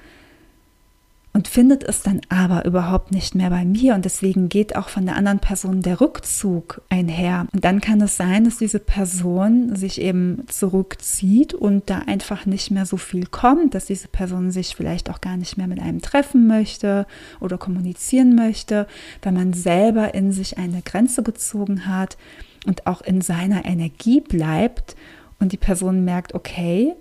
und 1.35 1.49
findet 1.49 1.83
es 1.83 2.03
dann 2.03 2.21
aber 2.29 2.67
überhaupt 2.67 3.11
nicht 3.11 3.35
mehr 3.35 3.49
bei 3.49 3.65
mir 3.65 3.95
und 3.95 4.05
deswegen 4.05 4.49
geht 4.49 4.77
auch 4.77 4.91
von 4.91 5.07
der 5.07 5.17
anderen 5.17 5.39
Person 5.39 5.81
der 5.81 6.01
Rückzug 6.01 6.83
einher. 6.91 7.47
Und 7.53 7.65
dann 7.65 7.81
kann 7.81 8.01
es 8.03 8.19
sein, 8.19 8.45
dass 8.45 8.59
diese 8.59 8.79
Person 8.79 9.75
sich 9.75 10.01
eben 10.01 10.45
zurückzieht 10.49 11.55
und 11.55 11.89
da 11.89 12.01
einfach 12.01 12.45
nicht 12.45 12.71
mehr 12.71 12.85
so 12.85 12.99
viel 12.99 13.27
kommt, 13.27 13.75
dass 13.75 13.87
diese 13.87 14.09
Person 14.09 14.51
sich 14.51 14.77
vielleicht 14.77 15.09
auch 15.09 15.23
gar 15.23 15.39
nicht 15.39 15.57
mehr 15.57 15.69
mit 15.69 15.81
einem 15.81 16.03
treffen 16.03 16.47
möchte 16.47 17.07
oder 17.41 17.57
kommunizieren 17.57 18.35
möchte, 18.35 18.87
weil 19.23 19.33
man 19.33 19.55
selber 19.55 20.15
in 20.15 20.33
sich 20.33 20.59
eine 20.59 20.83
Grenze 20.83 21.23
gezogen 21.23 21.87
hat 21.87 22.19
und 22.67 22.87
auch 22.87 23.01
in 23.01 23.23
seiner 23.23 23.65
Energie 23.65 24.21
bleibt 24.21 24.97
und 25.41 25.53
die 25.53 25.57
Person 25.57 26.05
merkt, 26.05 26.35
okay, 26.35 26.95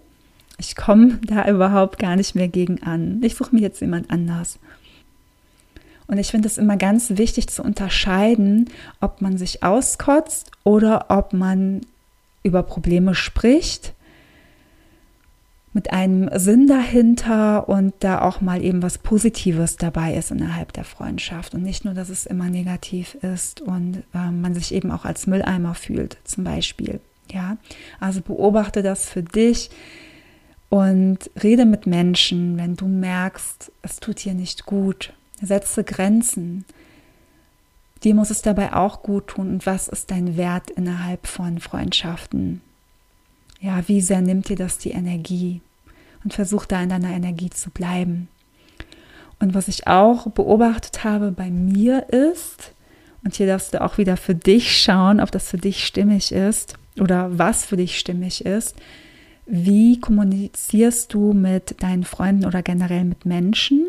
ich 0.61 0.75
komme 0.75 1.19
da 1.25 1.49
überhaupt 1.49 1.97
gar 1.97 2.15
nicht 2.15 2.35
mehr 2.35 2.47
gegen 2.47 2.83
an. 2.83 3.19
Ich 3.23 3.35
suche 3.35 3.55
mir 3.55 3.61
jetzt 3.61 3.81
jemand 3.81 4.11
anders. 4.11 4.59
Und 6.05 6.19
ich 6.19 6.27
finde 6.27 6.47
es 6.47 6.59
immer 6.59 6.77
ganz 6.77 7.17
wichtig 7.17 7.47
zu 7.47 7.63
unterscheiden, 7.63 8.69
ob 8.99 9.21
man 9.21 9.37
sich 9.37 9.63
auskotzt 9.63 10.51
oder 10.63 11.05
ob 11.09 11.33
man 11.33 11.81
über 12.43 12.61
Probleme 12.61 13.15
spricht 13.15 13.93
mit 15.73 15.91
einem 15.93 16.29
Sinn 16.37 16.67
dahinter 16.67 17.67
und 17.67 17.93
da 17.99 18.21
auch 18.21 18.41
mal 18.41 18.63
eben 18.63 18.83
was 18.83 18.97
Positives 18.97 19.77
dabei 19.77 20.15
ist 20.15 20.29
innerhalb 20.29 20.73
der 20.73 20.83
Freundschaft 20.83 21.55
und 21.55 21.63
nicht 21.63 21.85
nur, 21.85 21.93
dass 21.93 22.09
es 22.09 22.25
immer 22.25 22.49
negativ 22.49 23.15
ist 23.15 23.61
und 23.61 24.03
äh, 24.13 24.31
man 24.31 24.53
sich 24.53 24.73
eben 24.73 24.91
auch 24.91 25.05
als 25.05 25.27
Mülleimer 25.27 25.73
fühlt, 25.73 26.17
zum 26.25 26.43
Beispiel. 26.43 26.99
Ja, 27.31 27.55
also 28.01 28.21
beobachte 28.21 28.83
das 28.83 29.09
für 29.09 29.23
dich 29.23 29.69
Und 30.71 31.29
rede 31.43 31.65
mit 31.65 31.85
Menschen, 31.85 32.57
wenn 32.57 32.77
du 32.77 32.87
merkst, 32.87 33.73
es 33.81 33.99
tut 33.99 34.23
dir 34.23 34.33
nicht 34.33 34.65
gut. 34.65 35.11
Setze 35.41 35.83
Grenzen. 35.83 36.63
Dir 38.05 38.15
muss 38.15 38.29
es 38.29 38.41
dabei 38.41 38.71
auch 38.71 39.03
gut 39.03 39.27
tun. 39.27 39.49
Und 39.49 39.65
was 39.65 39.89
ist 39.89 40.11
dein 40.11 40.37
Wert 40.37 40.71
innerhalb 40.71 41.27
von 41.27 41.59
Freundschaften? 41.59 42.61
Ja, 43.59 43.85
wie 43.89 43.99
sehr 43.99 44.21
nimmt 44.21 44.47
dir 44.47 44.55
das 44.55 44.77
die 44.77 44.91
Energie? 44.91 45.59
Und 46.23 46.33
versuch 46.33 46.65
da 46.65 46.81
in 46.81 46.87
deiner 46.87 47.11
Energie 47.11 47.49
zu 47.49 47.69
bleiben. 47.69 48.29
Und 49.41 49.53
was 49.53 49.67
ich 49.67 49.87
auch 49.87 50.27
beobachtet 50.31 51.03
habe 51.03 51.33
bei 51.33 51.51
mir 51.51 52.07
ist, 52.13 52.71
und 53.25 53.35
hier 53.35 53.47
darfst 53.47 53.73
du 53.73 53.81
auch 53.81 53.97
wieder 53.97 54.15
für 54.15 54.35
dich 54.35 54.81
schauen, 54.81 55.19
ob 55.19 55.31
das 55.31 55.49
für 55.49 55.57
dich 55.57 55.85
stimmig 55.85 56.31
ist 56.31 56.75
oder 56.97 57.37
was 57.37 57.65
für 57.65 57.75
dich 57.75 57.99
stimmig 57.99 58.45
ist, 58.45 58.77
wie 59.53 59.99
kommunizierst 59.99 61.13
du 61.13 61.33
mit 61.33 61.83
deinen 61.83 62.05
Freunden 62.05 62.45
oder 62.45 62.63
generell 62.63 63.03
mit 63.03 63.25
Menschen? 63.25 63.85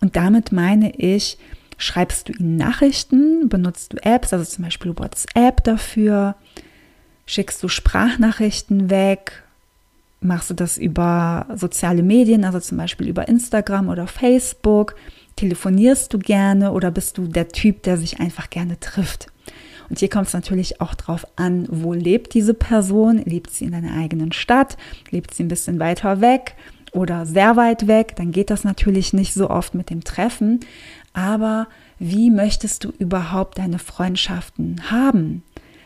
Und 0.00 0.14
damit 0.14 0.52
meine 0.52 0.94
ich, 0.94 1.36
schreibst 1.78 2.28
du 2.28 2.32
ihnen 2.32 2.56
Nachrichten, 2.56 3.48
benutzt 3.48 3.92
du 3.92 3.96
Apps, 4.04 4.32
also 4.32 4.44
zum 4.44 4.64
Beispiel 4.64 4.96
WhatsApp 4.96 5.64
dafür, 5.64 6.36
schickst 7.26 7.60
du 7.60 7.66
Sprachnachrichten 7.66 8.88
weg, 8.88 9.42
machst 10.20 10.50
du 10.50 10.54
das 10.54 10.78
über 10.78 11.46
soziale 11.56 12.04
Medien, 12.04 12.44
also 12.44 12.60
zum 12.60 12.78
Beispiel 12.78 13.08
über 13.08 13.26
Instagram 13.26 13.88
oder 13.88 14.06
Facebook, 14.06 14.94
telefonierst 15.34 16.14
du 16.14 16.20
gerne 16.20 16.70
oder 16.70 16.92
bist 16.92 17.18
du 17.18 17.26
der 17.26 17.48
Typ, 17.48 17.82
der 17.82 17.96
sich 17.96 18.20
einfach 18.20 18.48
gerne 18.48 18.78
trifft? 18.78 19.26
Und 19.92 19.98
hier 19.98 20.08
kommt 20.08 20.28
es 20.28 20.32
natürlich 20.32 20.80
auch 20.80 20.94
darauf 20.94 21.26
an, 21.36 21.66
wo 21.70 21.92
lebt 21.92 22.32
diese 22.32 22.54
Person? 22.54 23.18
Lebt 23.18 23.50
sie 23.50 23.66
in 23.66 23.72
deiner 23.72 23.92
eigenen 23.92 24.32
Stadt? 24.32 24.78
Lebt 25.10 25.34
sie 25.34 25.42
ein 25.42 25.48
bisschen 25.48 25.78
weiter 25.80 26.22
weg 26.22 26.54
oder 26.92 27.26
sehr 27.26 27.56
weit 27.56 27.88
weg? 27.88 28.16
Dann 28.16 28.32
geht 28.32 28.48
das 28.48 28.64
natürlich 28.64 29.12
nicht 29.12 29.34
so 29.34 29.50
oft 29.50 29.74
mit 29.74 29.90
dem 29.90 30.02
Treffen. 30.02 30.60
Aber 31.12 31.68
wie 31.98 32.30
möchtest 32.30 32.84
du 32.84 32.88
überhaupt 32.88 33.58
deine 33.58 33.78
Freundschaften 33.78 34.90
haben? 34.90 35.42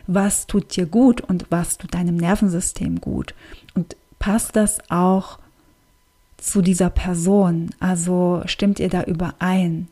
Was 0.07 0.47
tut 0.47 0.77
dir 0.77 0.87
gut 0.87 1.21
und 1.21 1.47
was 1.51 1.77
tut 1.77 1.93
deinem 1.93 2.15
Nervensystem 2.15 3.01
gut? 3.01 3.35
Und 3.75 3.97
passt 4.21 4.55
das 4.55 4.79
auch 4.89 5.41
zu 6.37 6.63
dieser 6.63 6.91
Person? 6.91 7.71
Also 7.81 8.43
stimmt 8.47 8.79
ihr 8.79 8.89
da 8.89 9.03
überein? 9.03 9.89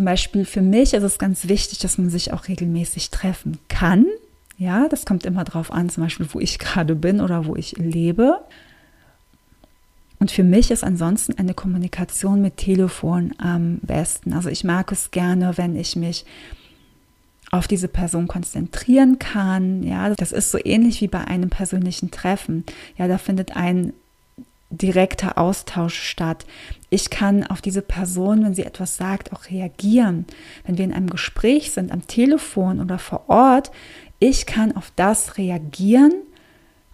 Zum 0.00 0.06
Beispiel 0.06 0.46
für 0.46 0.62
mich 0.62 0.94
ist 0.94 1.02
es 1.02 1.18
ganz 1.18 1.46
wichtig, 1.46 1.78
dass 1.80 1.98
man 1.98 2.08
sich 2.08 2.32
auch 2.32 2.48
regelmäßig 2.48 3.10
treffen 3.10 3.58
kann. 3.68 4.06
Ja, 4.56 4.88
das 4.88 5.04
kommt 5.04 5.26
immer 5.26 5.44
darauf 5.44 5.70
an, 5.70 5.90
zum 5.90 6.04
Beispiel, 6.04 6.26
wo 6.30 6.40
ich 6.40 6.58
gerade 6.58 6.94
bin 6.94 7.20
oder 7.20 7.44
wo 7.44 7.54
ich 7.54 7.76
lebe. 7.76 8.38
Und 10.18 10.30
für 10.30 10.42
mich 10.42 10.70
ist 10.70 10.84
ansonsten 10.84 11.36
eine 11.36 11.52
Kommunikation 11.52 12.40
mit 12.40 12.56
Telefon 12.56 13.34
am 13.36 13.78
besten. 13.82 14.32
Also 14.32 14.48
ich 14.48 14.64
mag 14.64 14.90
es 14.90 15.10
gerne, 15.10 15.58
wenn 15.58 15.76
ich 15.76 15.96
mich 15.96 16.24
auf 17.50 17.68
diese 17.68 17.88
Person 17.88 18.26
konzentrieren 18.26 19.18
kann. 19.18 19.82
Ja, 19.82 20.14
das 20.14 20.32
ist 20.32 20.50
so 20.50 20.58
ähnlich 20.64 21.02
wie 21.02 21.08
bei 21.08 21.26
einem 21.26 21.50
persönlichen 21.50 22.10
Treffen. 22.10 22.64
Ja, 22.96 23.06
da 23.06 23.18
findet 23.18 23.54
ein 23.54 23.92
direkter 24.70 25.36
Austausch 25.36 26.00
statt. 26.00 26.46
Ich 26.88 27.10
kann 27.10 27.44
auf 27.44 27.60
diese 27.60 27.82
Person, 27.82 28.44
wenn 28.44 28.54
sie 28.54 28.64
etwas 28.64 28.96
sagt, 28.96 29.32
auch 29.32 29.50
reagieren. 29.50 30.26
Wenn 30.64 30.78
wir 30.78 30.84
in 30.84 30.94
einem 30.94 31.10
Gespräch 31.10 31.72
sind, 31.72 31.92
am 31.92 32.06
Telefon 32.06 32.80
oder 32.80 32.98
vor 32.98 33.28
Ort, 33.28 33.70
ich 34.18 34.46
kann 34.46 34.76
auf 34.76 34.92
das 34.96 35.38
reagieren, 35.38 36.12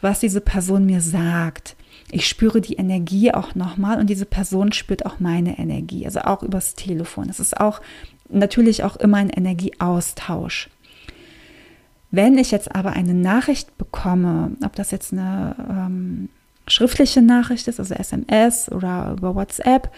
was 0.00 0.20
diese 0.20 0.40
Person 0.40 0.86
mir 0.86 1.00
sagt. 1.00 1.76
Ich 2.10 2.28
spüre 2.28 2.60
die 2.60 2.74
Energie 2.74 3.32
auch 3.32 3.54
nochmal 3.54 3.98
und 3.98 4.08
diese 4.08 4.26
Person 4.26 4.72
spürt 4.72 5.04
auch 5.04 5.18
meine 5.18 5.58
Energie, 5.58 6.04
also 6.06 6.20
auch 6.20 6.42
übers 6.42 6.74
Telefon. 6.74 7.28
Es 7.28 7.40
ist 7.40 7.58
auch 7.60 7.80
natürlich 8.28 8.84
auch 8.84 8.96
immer 8.96 9.18
ein 9.18 9.30
Energieaustausch. 9.30 10.70
Wenn 12.10 12.38
ich 12.38 12.52
jetzt 12.52 12.74
aber 12.74 12.92
eine 12.92 13.14
Nachricht 13.14 13.76
bekomme, 13.76 14.52
ob 14.64 14.76
das 14.76 14.92
jetzt 14.92 15.12
eine 15.12 15.56
ähm, 15.68 16.28
schriftliche 16.68 17.22
Nachricht 17.22 17.68
ist, 17.68 17.78
also 17.78 17.94
SMS 17.94 18.70
oder 18.70 19.14
über 19.16 19.34
WhatsApp, 19.34 19.90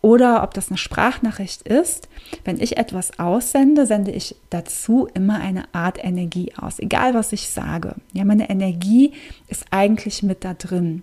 oder 0.00 0.44
ob 0.44 0.54
das 0.54 0.68
eine 0.68 0.78
Sprachnachricht 0.78 1.62
ist, 1.62 2.08
wenn 2.44 2.60
ich 2.60 2.76
etwas 2.76 3.18
aussende, 3.18 3.84
sende 3.84 4.12
ich 4.12 4.36
dazu 4.50 5.08
immer 5.12 5.40
eine 5.40 5.64
Art 5.74 6.02
Energie 6.02 6.52
aus, 6.56 6.78
egal 6.78 7.14
was 7.14 7.32
ich 7.32 7.48
sage. 7.48 7.96
Ja, 8.12 8.24
meine 8.24 8.48
Energie 8.48 9.12
ist 9.48 9.66
eigentlich 9.70 10.22
mit 10.22 10.44
da 10.44 10.54
drin. 10.54 11.02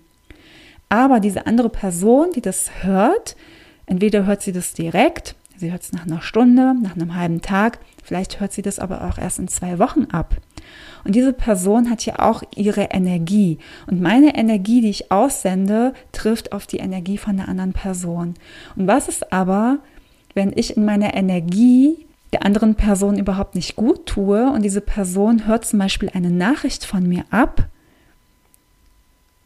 Aber 0.87 1.19
diese 1.19 1.45
andere 1.45 1.69
Person, 1.69 2.31
die 2.33 2.41
das 2.41 2.83
hört, 2.83 3.35
entweder 3.85 4.25
hört 4.25 4.41
sie 4.41 4.53
das 4.53 4.73
direkt, 4.73 5.35
sie 5.57 5.71
hört 5.71 5.81
es 5.81 5.91
nach 5.91 6.05
einer 6.05 6.21
Stunde, 6.21 6.73
nach 6.81 6.95
einem 6.95 7.15
halben 7.15 7.41
Tag, 7.41 7.79
vielleicht 8.01 8.39
hört 8.39 8.53
sie 8.53 8.61
das 8.61 8.79
aber 8.79 9.03
auch 9.09 9.17
erst 9.17 9.39
in 9.39 9.49
zwei 9.49 9.77
Wochen 9.77 10.05
ab. 10.05 10.37
Und 11.03 11.15
diese 11.15 11.33
Person 11.33 11.89
hat 11.89 12.05
ja 12.05 12.19
auch 12.19 12.43
ihre 12.55 12.85
Energie. 12.85 13.59
Und 13.87 14.01
meine 14.01 14.35
Energie, 14.35 14.81
die 14.81 14.89
ich 14.89 15.11
aussende, 15.11 15.93
trifft 16.11 16.51
auf 16.51 16.67
die 16.67 16.77
Energie 16.77 17.17
von 17.17 17.37
der 17.37 17.47
anderen 17.47 17.73
Person. 17.73 18.33
Und 18.75 18.87
was 18.87 19.07
ist 19.07 19.31
aber, 19.31 19.79
wenn 20.33 20.51
ich 20.55 20.77
in 20.77 20.85
meiner 20.85 21.13
Energie 21.13 22.05
der 22.33 22.45
anderen 22.45 22.75
Person 22.75 23.17
überhaupt 23.17 23.55
nicht 23.55 23.75
gut 23.75 24.07
tue 24.07 24.51
und 24.51 24.63
diese 24.63 24.81
Person 24.81 25.47
hört 25.47 25.65
zum 25.65 25.79
Beispiel 25.79 26.09
eine 26.13 26.31
Nachricht 26.31 26.85
von 26.85 27.07
mir 27.07 27.23
ab 27.29 27.69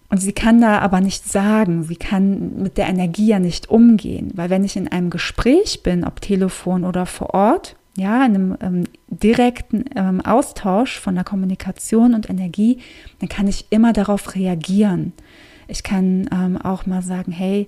und 0.09 0.17
sie 0.17 0.33
kann 0.33 0.59
da 0.59 0.79
aber 0.79 1.01
nicht 1.01 1.31
sagen, 1.31 1.83
sie 1.83 1.95
kann 1.95 2.63
mit 2.63 2.77
der 2.77 2.87
Energie 2.87 3.27
ja 3.27 3.39
nicht 3.39 3.69
umgehen, 3.69 4.31
weil 4.33 4.49
wenn 4.49 4.63
ich 4.63 4.75
in 4.75 4.87
einem 4.87 5.11
Gespräch 5.11 5.83
bin, 5.83 6.03
ob 6.03 6.19
Telefon 6.19 6.83
oder 6.83 7.05
vor 7.05 7.33
Ort, 7.35 7.75
ja, 7.99 8.25
in 8.25 8.35
einem 8.35 8.57
ähm, 8.61 8.83
direkten 9.07 9.85
ähm, 9.95 10.21
Austausch 10.21 10.99
von 10.99 11.15
der 11.15 11.23
Kommunikation 11.23 12.13
und 12.13 12.29
Energie, 12.29 12.79
dann 13.19 13.29
kann 13.29 13.47
ich 13.47 13.67
immer 13.69 13.93
darauf 13.93 14.35
reagieren. 14.35 15.13
Ich 15.67 15.83
kann 15.83 16.29
ähm, 16.31 16.57
auch 16.57 16.85
mal 16.85 17.01
sagen, 17.01 17.31
hey, 17.31 17.67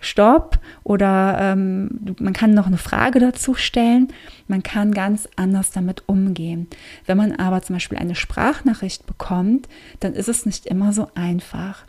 stopp 0.00 0.58
oder 0.84 1.38
ähm, 1.40 2.14
man 2.18 2.32
kann 2.32 2.52
noch 2.52 2.66
eine 2.66 2.76
Frage 2.76 3.18
dazu 3.18 3.54
stellen. 3.54 4.08
Man 4.46 4.62
kann 4.62 4.92
ganz 4.92 5.28
anders 5.36 5.70
damit 5.70 6.04
umgehen. 6.06 6.68
Wenn 7.06 7.16
man 7.16 7.32
aber 7.32 7.62
zum 7.62 7.76
Beispiel 7.76 7.98
eine 7.98 8.14
Sprachnachricht 8.14 9.06
bekommt, 9.06 9.68
dann 10.00 10.14
ist 10.14 10.28
es 10.28 10.46
nicht 10.46 10.66
immer 10.66 10.92
so 10.92 11.08
einfach. 11.14 11.84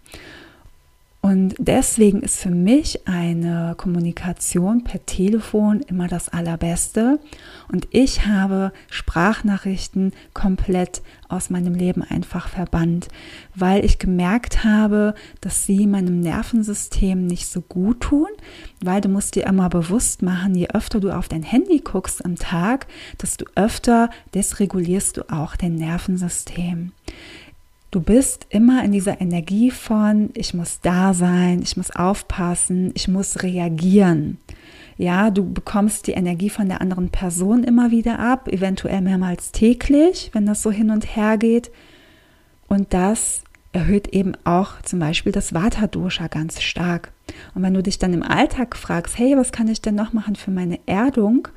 Und 1.21 1.55
deswegen 1.60 2.21
ist 2.21 2.39
für 2.39 2.49
mich 2.49 3.05
eine 3.05 3.73
Kommunikation 3.75 4.86
per 4.86 5.05
Telefon 5.05 5.82
immer 5.82 6.08
das 6.08 6.29
Allerbeste. 6.29 7.19
Und 7.69 7.89
ich 7.91 8.25
habe 8.25 8.71
Sprachnachrichten 8.89 10.13
komplett 10.34 11.01
aus 11.27 11.49
meinem 11.49 11.75
Leben 11.75 12.03
einfach 12.03 12.47
verbannt, 12.47 13.10
weil 13.53 13.84
ich 13.84 13.99
gemerkt 13.99 14.63
habe, 14.63 15.13
dass 15.41 15.65
sie 15.65 15.88
meinem 15.88 16.21
Nervensystem 16.21 17.27
nicht 17.27 17.47
so 17.47 17.60
gut 17.62 17.99
tun, 17.99 18.29
weil 18.82 19.01
du 19.01 19.10
musst 19.10 19.36
dir 19.36 19.45
immer 19.45 19.69
bewusst 19.69 20.21
machen, 20.21 20.55
je 20.55 20.69
öfter 20.69 21.01
du 21.01 21.12
auf 21.12 21.27
dein 21.27 21.43
Handy 21.43 21.79
guckst 21.79 22.23
am 22.23 22.38
Tag, 22.38 22.88
desto 23.21 23.45
öfter 23.55 24.10
desregulierst 24.34 25.17
du 25.17 25.29
auch 25.29 25.58
dein 25.58 25.75
Nervensystem. 25.75 26.93
Du 27.91 28.02
bist 28.02 28.45
immer 28.49 28.84
in 28.84 28.91
dieser 28.91 29.19
Energie 29.19 29.71
von, 29.71 30.30
ich 30.36 30.54
muss 30.54 30.80
da 30.82 31.15
sein, 31.15 31.62
ich 31.63 31.75
muss 31.75 31.89
aufpassen, 31.89 32.91
ich 32.93 33.08
muss 33.08 33.41
reagieren. 33.41 34.38
Ja, 34.97 35.32
du 35.32 35.52
bekommst 35.52 36.06
die 36.06 36.12
Energie 36.12 36.52
von 36.52 36.67
der 36.67 36.82
anderen 36.82 37.10
Person 37.10 37.63
immer 37.63 37.89
wieder 37.89 38.19
ab, 38.19 38.47
eventuell 38.47 39.02
mehrmals 39.02 39.52
täglich, 39.52 40.30
wenn 40.34 40.45
das 40.45 40.62
so 40.62 40.69
hin 40.69 40.91
und 40.91 41.15
her 41.15 41.38
geht. 41.38 41.71
Und 42.67 42.93
das 42.93 43.41
erhöht 43.71 44.10
eben 44.10 44.34
auch 44.43 44.82
zum 44.84 44.99
Beispiel 44.99 45.32
das 45.32 45.54
Vata-Dosha 45.56 46.28
ganz 46.28 46.62
stark. 46.62 47.12
Und 47.56 47.63
wenn 47.63 47.73
du 47.73 47.82
dich 47.82 47.97
dann 47.97 48.13
im 48.13 48.23
Alltag 48.23 48.75
fragst, 48.75 49.17
hey, 49.17 49.36
was 49.36 49.52
kann 49.52 49.67
ich 49.67 49.82
denn 49.82 49.95
noch 49.95 50.13
machen 50.13 50.36
für 50.36 50.52
meine 50.52 50.80
Erdung? 50.86 51.47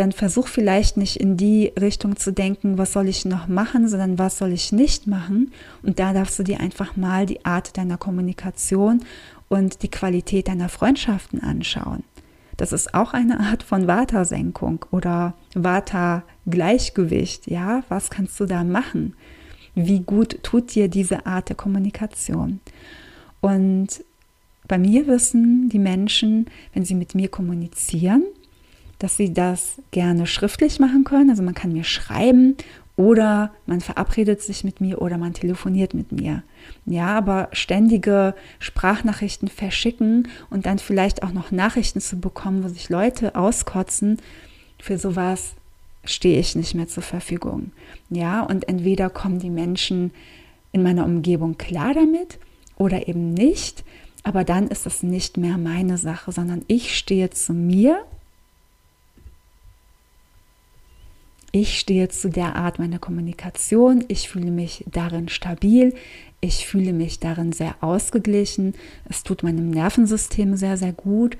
Dann 0.00 0.12
versuch 0.12 0.48
vielleicht 0.48 0.96
nicht 0.96 1.16
in 1.16 1.36
die 1.36 1.72
Richtung 1.78 2.16
zu 2.16 2.32
denken, 2.32 2.78
was 2.78 2.94
soll 2.94 3.06
ich 3.06 3.26
noch 3.26 3.48
machen, 3.48 3.86
sondern 3.86 4.18
was 4.18 4.38
soll 4.38 4.52
ich 4.52 4.72
nicht 4.72 5.06
machen. 5.06 5.52
Und 5.82 5.98
da 5.98 6.14
darfst 6.14 6.38
du 6.38 6.42
dir 6.42 6.58
einfach 6.60 6.96
mal 6.96 7.26
die 7.26 7.44
Art 7.44 7.76
deiner 7.76 7.98
Kommunikation 7.98 9.04
und 9.48 9.82
die 9.82 9.90
Qualität 9.90 10.48
deiner 10.48 10.70
Freundschaften 10.70 11.42
anschauen. 11.42 12.02
Das 12.56 12.72
ist 12.72 12.94
auch 12.94 13.12
eine 13.12 13.40
Art 13.40 13.62
von 13.62 13.86
Vata-Senkung 13.86 14.86
oder 14.90 15.34
Vata-Gleichgewicht. 15.54 17.46
Ja, 17.46 17.82
was 17.90 18.08
kannst 18.08 18.40
du 18.40 18.46
da 18.46 18.64
machen? 18.64 19.14
Wie 19.74 20.00
gut 20.00 20.42
tut 20.42 20.74
dir 20.74 20.88
diese 20.88 21.26
Art 21.26 21.50
der 21.50 21.56
Kommunikation? 21.56 22.60
Und 23.40 24.02
bei 24.66 24.78
mir 24.78 25.06
wissen 25.06 25.68
die 25.68 25.78
Menschen, 25.78 26.46
wenn 26.72 26.84
sie 26.84 26.94
mit 26.94 27.14
mir 27.14 27.28
kommunizieren, 27.28 28.24
dass 29.00 29.16
sie 29.16 29.34
das 29.34 29.78
gerne 29.90 30.26
schriftlich 30.26 30.78
machen 30.78 31.04
können. 31.04 31.30
Also 31.30 31.42
man 31.42 31.54
kann 31.54 31.72
mir 31.72 31.84
schreiben 31.84 32.56
oder 32.96 33.50
man 33.66 33.80
verabredet 33.80 34.42
sich 34.42 34.62
mit 34.62 34.82
mir 34.82 35.00
oder 35.00 35.16
man 35.16 35.32
telefoniert 35.32 35.94
mit 35.94 36.12
mir. 36.12 36.42
Ja, 36.84 37.06
aber 37.16 37.48
ständige 37.52 38.34
Sprachnachrichten 38.58 39.48
verschicken 39.48 40.28
und 40.50 40.66
dann 40.66 40.78
vielleicht 40.78 41.22
auch 41.22 41.32
noch 41.32 41.50
Nachrichten 41.50 42.00
zu 42.00 42.20
bekommen, 42.20 42.62
wo 42.62 42.68
sich 42.68 42.90
Leute 42.90 43.34
auskotzen, 43.36 44.18
für 44.78 44.98
sowas 44.98 45.52
stehe 46.04 46.38
ich 46.38 46.54
nicht 46.54 46.74
mehr 46.74 46.88
zur 46.88 47.02
Verfügung. 47.02 47.72
Ja, 48.10 48.42
und 48.42 48.68
entweder 48.68 49.08
kommen 49.08 49.38
die 49.38 49.50
Menschen 49.50 50.12
in 50.72 50.82
meiner 50.82 51.06
Umgebung 51.06 51.56
klar 51.56 51.94
damit 51.94 52.38
oder 52.76 53.08
eben 53.08 53.32
nicht, 53.32 53.82
aber 54.24 54.44
dann 54.44 54.68
ist 54.68 54.86
es 54.86 55.02
nicht 55.02 55.38
mehr 55.38 55.56
meine 55.56 55.96
Sache, 55.96 56.32
sondern 56.32 56.66
ich 56.68 56.96
stehe 56.98 57.30
zu 57.30 57.54
mir 57.54 58.04
ich 61.52 61.78
stehe 61.78 62.08
zu 62.08 62.28
der 62.28 62.56
Art 62.56 62.78
meiner 62.78 62.98
Kommunikation, 62.98 64.04
ich 64.08 64.28
fühle 64.28 64.50
mich 64.50 64.84
darin 64.90 65.28
stabil, 65.28 65.94
ich 66.40 66.66
fühle 66.66 66.92
mich 66.92 67.20
darin 67.20 67.52
sehr 67.52 67.74
ausgeglichen, 67.80 68.74
es 69.08 69.22
tut 69.22 69.42
meinem 69.42 69.70
Nervensystem 69.70 70.56
sehr, 70.56 70.76
sehr 70.76 70.92
gut. 70.92 71.36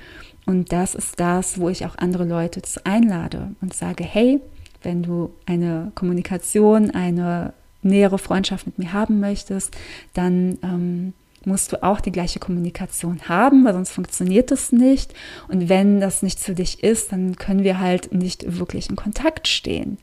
Und 0.47 0.73
das 0.73 0.95
ist 0.95 1.21
das, 1.21 1.59
wo 1.59 1.69
ich 1.69 1.87
auch 1.87 1.97
andere 1.97 2.25
Leute 2.25 2.61
einlade 2.85 3.55
und 3.61 3.73
sage, 3.73 4.05
hey, 4.05 4.41
wenn 4.83 5.03
du 5.03 5.31
eine 5.47 5.93
Kommunikation, 5.95 6.91
eine 6.91 7.53
nähere 7.83 8.19
Freundschaft 8.19 8.67
mit 8.67 8.79
mir 8.79 8.93
haben 8.93 9.21
möchtest, 9.21 9.77
dann 10.15 10.59
ähm, 10.63 11.13
musst 11.45 11.73
du 11.73 11.83
auch 11.83 12.01
die 12.01 12.13
gleiche 12.13 12.39
Kommunikation 12.39 13.29
haben, 13.29 13.65
weil 13.65 13.73
sonst 13.73 13.93
funktioniert 13.93 14.51
es 14.51 14.73
nicht. 14.73 15.15
Und 15.49 15.69
wenn 15.69 16.01
das 16.01 16.23
nicht 16.23 16.41
für 16.41 16.55
dich 16.55 16.83
ist, 16.83 17.13
dann 17.13 17.37
können 17.37 17.65
wir 17.65 17.79
halt 17.79 18.13
nicht 18.13 18.59
wirklich 18.59 18.91
in 18.91 18.97
Kontakt 18.97 19.49
stehen. 19.49 19.99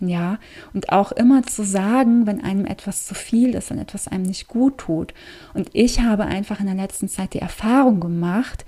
Ja, 0.00 0.38
und 0.74 0.90
auch 0.90 1.12
immer 1.12 1.44
zu 1.44 1.62
sagen, 1.62 2.26
wenn 2.26 2.42
einem 2.42 2.66
etwas 2.66 3.06
zu 3.06 3.14
viel 3.14 3.54
ist, 3.54 3.70
wenn 3.70 3.78
etwas 3.78 4.08
einem 4.08 4.24
nicht 4.24 4.48
gut 4.48 4.78
tut. 4.78 5.14
Und 5.54 5.70
ich 5.74 6.00
habe 6.00 6.24
einfach 6.24 6.58
in 6.58 6.66
der 6.66 6.74
letzten 6.74 7.08
Zeit 7.08 7.34
die 7.34 7.38
Erfahrung 7.38 8.00
gemacht, 8.00 8.64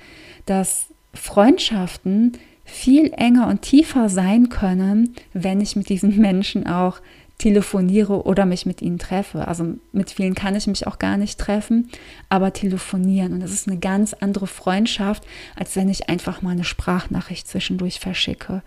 dass 0.46 0.86
Freundschaften 1.12 2.38
viel 2.64 3.12
enger 3.16 3.48
und 3.48 3.62
tiefer 3.62 4.08
sein 4.08 4.48
können, 4.48 5.16
wenn 5.32 5.60
ich 5.60 5.74
mit 5.74 5.88
diesen 5.88 6.16
Menschen 6.18 6.66
auch 6.68 7.00
telefoniere 7.44 8.24
oder 8.24 8.46
mich 8.46 8.64
mit 8.64 8.80
ihnen 8.80 8.98
treffe. 8.98 9.46
Also 9.46 9.74
mit 9.92 10.10
vielen 10.10 10.34
kann 10.34 10.56
ich 10.56 10.66
mich 10.66 10.86
auch 10.86 10.98
gar 10.98 11.18
nicht 11.18 11.38
treffen, 11.38 11.90
aber 12.30 12.54
telefonieren. 12.54 13.34
Und 13.34 13.40
das 13.40 13.52
ist 13.52 13.68
eine 13.68 13.76
ganz 13.76 14.14
andere 14.14 14.46
Freundschaft, 14.46 15.24
als 15.54 15.76
wenn 15.76 15.90
ich 15.90 16.08
einfach 16.08 16.40
mal 16.40 16.52
eine 16.52 16.64
Sprachnachricht 16.64 17.46
zwischendurch 17.46 18.00
verschicke. 18.00 18.62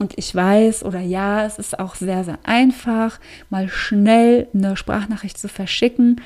Und 0.00 0.14
ich 0.18 0.34
weiß 0.34 0.84
oder 0.84 0.98
ja, 0.98 1.46
es 1.46 1.60
ist 1.60 1.78
auch 1.78 1.94
sehr, 1.94 2.24
sehr 2.24 2.40
einfach, 2.42 3.20
mal 3.48 3.68
schnell 3.68 4.48
eine 4.52 4.76
Sprachnachricht 4.76 5.38
zu 5.38 5.48
verschicken. 5.48 6.20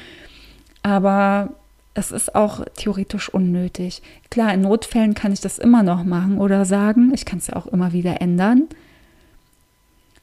Aber 0.82 1.50
es 1.92 2.12
ist 2.12 2.34
auch 2.34 2.64
theoretisch 2.76 3.28
unnötig. 3.28 4.00
Klar, 4.30 4.54
in 4.54 4.62
Notfällen 4.62 5.12
kann 5.12 5.34
ich 5.34 5.42
das 5.42 5.58
immer 5.58 5.82
noch 5.82 6.02
machen 6.04 6.38
oder 6.38 6.64
sagen. 6.64 7.12
Ich 7.12 7.26
kann 7.26 7.40
es 7.40 7.48
ja 7.48 7.56
auch 7.56 7.66
immer 7.66 7.92
wieder 7.92 8.22
ändern. 8.22 8.68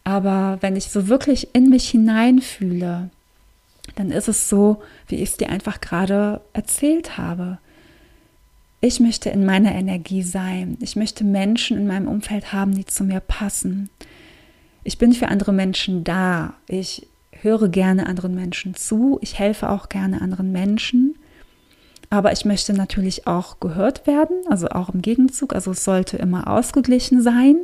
Aber 0.07 0.59
wenn 0.61 0.77
ich 0.77 0.85
so 0.85 1.09
wirklich 1.09 1.49
in 1.53 1.67
mich 1.67 1.89
hineinfühle, 1.89 3.09
dann 3.95 4.09
ist 4.09 4.29
es 4.29 4.47
so, 4.47 4.81
wie 5.09 5.15
ich 5.15 5.31
es 5.31 5.37
dir 5.37 5.49
einfach 5.49 5.81
gerade 5.81 6.39
erzählt 6.53 7.17
habe. 7.17 7.57
Ich 8.79 9.01
möchte 9.01 9.29
in 9.29 9.45
meiner 9.45 9.75
Energie 9.75 10.23
sein. 10.23 10.77
Ich 10.79 10.95
möchte 10.95 11.25
Menschen 11.25 11.77
in 11.77 11.87
meinem 11.87 12.07
Umfeld 12.07 12.53
haben, 12.53 12.73
die 12.73 12.85
zu 12.85 13.03
mir 13.03 13.19
passen. 13.19 13.89
Ich 14.85 14.97
bin 14.97 15.11
für 15.11 15.27
andere 15.27 15.51
Menschen 15.51 16.05
da. 16.05 16.53
Ich 16.69 17.05
höre 17.31 17.67
gerne 17.67 18.07
anderen 18.07 18.33
Menschen 18.33 18.75
zu. 18.75 19.19
Ich 19.21 19.37
helfe 19.37 19.69
auch 19.69 19.89
gerne 19.89 20.21
anderen 20.21 20.53
Menschen. 20.53 21.15
Aber 22.09 22.31
ich 22.31 22.45
möchte 22.45 22.71
natürlich 22.71 23.27
auch 23.27 23.59
gehört 23.59 24.07
werden, 24.07 24.37
also 24.49 24.69
auch 24.69 24.87
im 24.87 25.01
Gegenzug. 25.01 25.53
Also 25.53 25.71
es 25.71 25.83
sollte 25.83 26.15
immer 26.15 26.47
ausgeglichen 26.47 27.21
sein. 27.21 27.57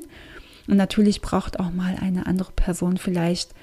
Und 0.67 0.77
natürlich 0.77 1.21
braucht 1.21 1.59
auch 1.59 1.71
mal 1.71 1.97
eine 1.99 2.25
andere 2.25 2.51
Person 2.53 2.97
vielleicht 2.97 3.53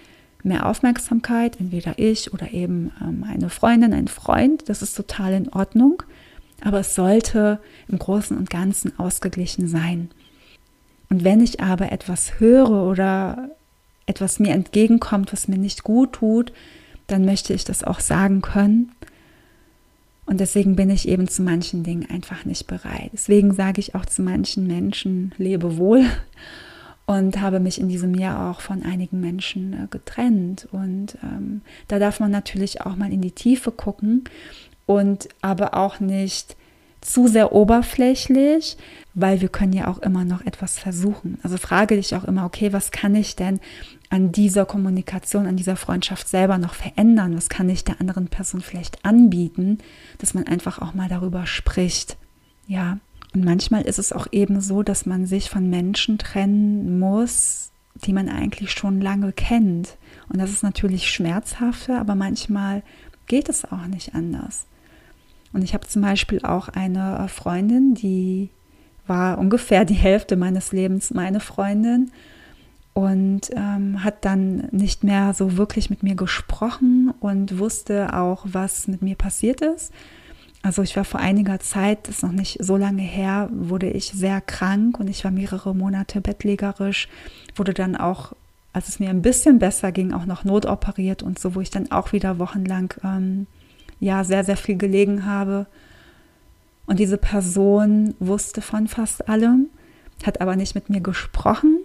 mehr 0.42 0.66
Aufmerksamkeit, 0.66 1.60
entweder 1.60 1.98
ich 1.98 2.32
oder 2.32 2.52
eben 2.52 2.92
ähm, 3.00 3.24
eine 3.28 3.50
Freundin, 3.50 3.92
ein 3.92 4.08
Freund. 4.08 4.68
Das 4.68 4.82
ist 4.82 4.94
total 4.94 5.32
in 5.34 5.48
Ordnung. 5.50 6.02
Aber 6.62 6.80
es 6.80 6.94
sollte 6.94 7.60
im 7.88 7.98
Großen 7.98 8.36
und 8.36 8.50
Ganzen 8.50 8.98
ausgeglichen 8.98 9.66
sein. 9.66 10.10
Und 11.08 11.24
wenn 11.24 11.40
ich 11.40 11.60
aber 11.60 11.90
etwas 11.90 12.38
höre 12.38 12.86
oder 12.88 13.50
etwas 14.06 14.38
mir 14.38 14.52
entgegenkommt, 14.52 15.32
was 15.32 15.48
mir 15.48 15.58
nicht 15.58 15.84
gut 15.84 16.14
tut, 16.14 16.52
dann 17.06 17.24
möchte 17.24 17.54
ich 17.54 17.64
das 17.64 17.82
auch 17.82 18.00
sagen 18.00 18.42
können. 18.42 18.92
Und 20.26 20.38
deswegen 20.38 20.76
bin 20.76 20.90
ich 20.90 21.08
eben 21.08 21.26
zu 21.28 21.42
manchen 21.42 21.82
Dingen 21.82 22.08
einfach 22.08 22.44
nicht 22.44 22.66
bereit. 22.66 23.10
Deswegen 23.12 23.52
sage 23.52 23.80
ich 23.80 23.94
auch 23.94 24.06
zu 24.06 24.22
manchen 24.22 24.66
Menschen, 24.66 25.34
lebe 25.38 25.76
wohl 25.76 26.04
und 27.10 27.40
habe 27.40 27.58
mich 27.58 27.80
in 27.80 27.88
diesem 27.88 28.14
Jahr 28.14 28.48
auch 28.48 28.60
von 28.60 28.84
einigen 28.84 29.18
Menschen 29.18 29.72
äh, 29.72 29.86
getrennt. 29.90 30.68
Und 30.70 31.18
ähm, 31.24 31.62
da 31.88 31.98
darf 31.98 32.20
man 32.20 32.30
natürlich 32.30 32.82
auch 32.82 32.94
mal 32.94 33.12
in 33.12 33.20
die 33.20 33.32
Tiefe 33.32 33.72
gucken 33.72 34.22
und 34.86 35.28
aber 35.42 35.74
auch 35.74 35.98
nicht 35.98 36.54
zu 37.00 37.26
sehr 37.26 37.50
oberflächlich, 37.50 38.76
weil 39.14 39.40
wir 39.40 39.48
können 39.48 39.72
ja 39.72 39.88
auch 39.88 39.98
immer 39.98 40.24
noch 40.24 40.46
etwas 40.46 40.78
versuchen. 40.78 41.40
Also 41.42 41.56
frage 41.56 41.96
dich 41.96 42.14
auch 42.14 42.22
immer, 42.22 42.44
okay, 42.44 42.72
was 42.72 42.92
kann 42.92 43.16
ich 43.16 43.34
denn 43.34 43.58
an 44.08 44.30
dieser 44.30 44.64
Kommunikation, 44.64 45.48
an 45.48 45.56
dieser 45.56 45.74
Freundschaft 45.74 46.28
selber 46.28 46.58
noch 46.58 46.74
verändern? 46.74 47.36
Was 47.36 47.48
kann 47.48 47.68
ich 47.70 47.82
der 47.82 48.00
anderen 48.00 48.28
Person 48.28 48.60
vielleicht 48.60 49.04
anbieten, 49.04 49.78
dass 50.18 50.32
man 50.32 50.46
einfach 50.46 50.80
auch 50.80 50.94
mal 50.94 51.08
darüber 51.08 51.44
spricht? 51.48 52.16
Ja, 52.68 52.98
und 53.34 53.44
manchmal 53.44 53.82
ist 53.82 53.98
es 53.98 54.12
auch 54.12 54.26
eben 54.32 54.60
so, 54.60 54.82
dass 54.82 55.06
man 55.06 55.26
sich 55.26 55.50
von 55.50 55.70
Menschen 55.70 56.18
trennen 56.18 56.98
muss, 56.98 57.70
die 57.94 58.12
man 58.12 58.28
eigentlich 58.28 58.72
schon 58.72 59.00
lange 59.00 59.32
kennt. 59.32 59.96
Und 60.28 60.40
das 60.40 60.50
ist 60.50 60.62
natürlich 60.62 61.10
schmerzhafter, 61.10 62.00
aber 62.00 62.14
manchmal 62.14 62.82
geht 63.26 63.48
es 63.48 63.64
auch 63.64 63.86
nicht 63.86 64.14
anders. 64.14 64.66
Und 65.52 65.62
ich 65.62 65.74
habe 65.74 65.86
zum 65.86 66.02
Beispiel 66.02 66.40
auch 66.42 66.68
eine 66.68 67.26
Freundin, 67.28 67.94
die 67.94 68.50
war 69.06 69.38
ungefähr 69.38 69.84
die 69.84 69.94
Hälfte 69.94 70.36
meines 70.36 70.72
Lebens 70.72 71.12
meine 71.12 71.40
Freundin 71.40 72.12
und 72.92 73.50
ähm, 73.54 74.04
hat 74.04 74.24
dann 74.24 74.68
nicht 74.70 75.04
mehr 75.04 75.34
so 75.34 75.56
wirklich 75.56 75.90
mit 75.90 76.02
mir 76.02 76.14
gesprochen 76.14 77.12
und 77.20 77.58
wusste 77.58 78.14
auch, 78.16 78.44
was 78.44 78.88
mit 78.88 79.02
mir 79.02 79.16
passiert 79.16 79.60
ist. 79.60 79.92
Also 80.62 80.82
ich 80.82 80.94
war 80.96 81.04
vor 81.04 81.20
einiger 81.20 81.58
Zeit, 81.58 82.06
das 82.06 82.16
ist 82.16 82.22
noch 82.22 82.32
nicht 82.32 82.58
so 82.62 82.76
lange 82.76 83.02
her, 83.02 83.48
wurde 83.50 83.88
ich 83.88 84.06
sehr 84.06 84.40
krank 84.42 85.00
und 85.00 85.08
ich 85.08 85.24
war 85.24 85.30
mehrere 85.30 85.74
Monate 85.74 86.20
bettlägerisch, 86.20 87.08
wurde 87.56 87.72
dann 87.72 87.96
auch, 87.96 88.34
als 88.74 88.88
es 88.88 89.00
mir 89.00 89.08
ein 89.08 89.22
bisschen 89.22 89.58
besser 89.58 89.90
ging, 89.90 90.12
auch 90.12 90.26
noch 90.26 90.44
notoperiert 90.44 91.22
und 91.22 91.38
so, 91.38 91.54
wo 91.54 91.60
ich 91.60 91.70
dann 91.70 91.90
auch 91.90 92.12
wieder 92.12 92.38
wochenlang 92.38 92.92
ähm, 93.02 93.46
ja 94.00 94.22
sehr, 94.22 94.44
sehr 94.44 94.56
viel 94.56 94.76
gelegen 94.76 95.24
habe. 95.24 95.66
Und 96.86 96.98
diese 96.98 97.16
Person 97.16 98.14
wusste 98.18 98.60
von 98.60 98.86
fast 98.86 99.28
allem, 99.28 99.68
hat 100.26 100.42
aber 100.42 100.56
nicht 100.56 100.74
mit 100.74 100.90
mir 100.90 101.00
gesprochen. 101.00 101.78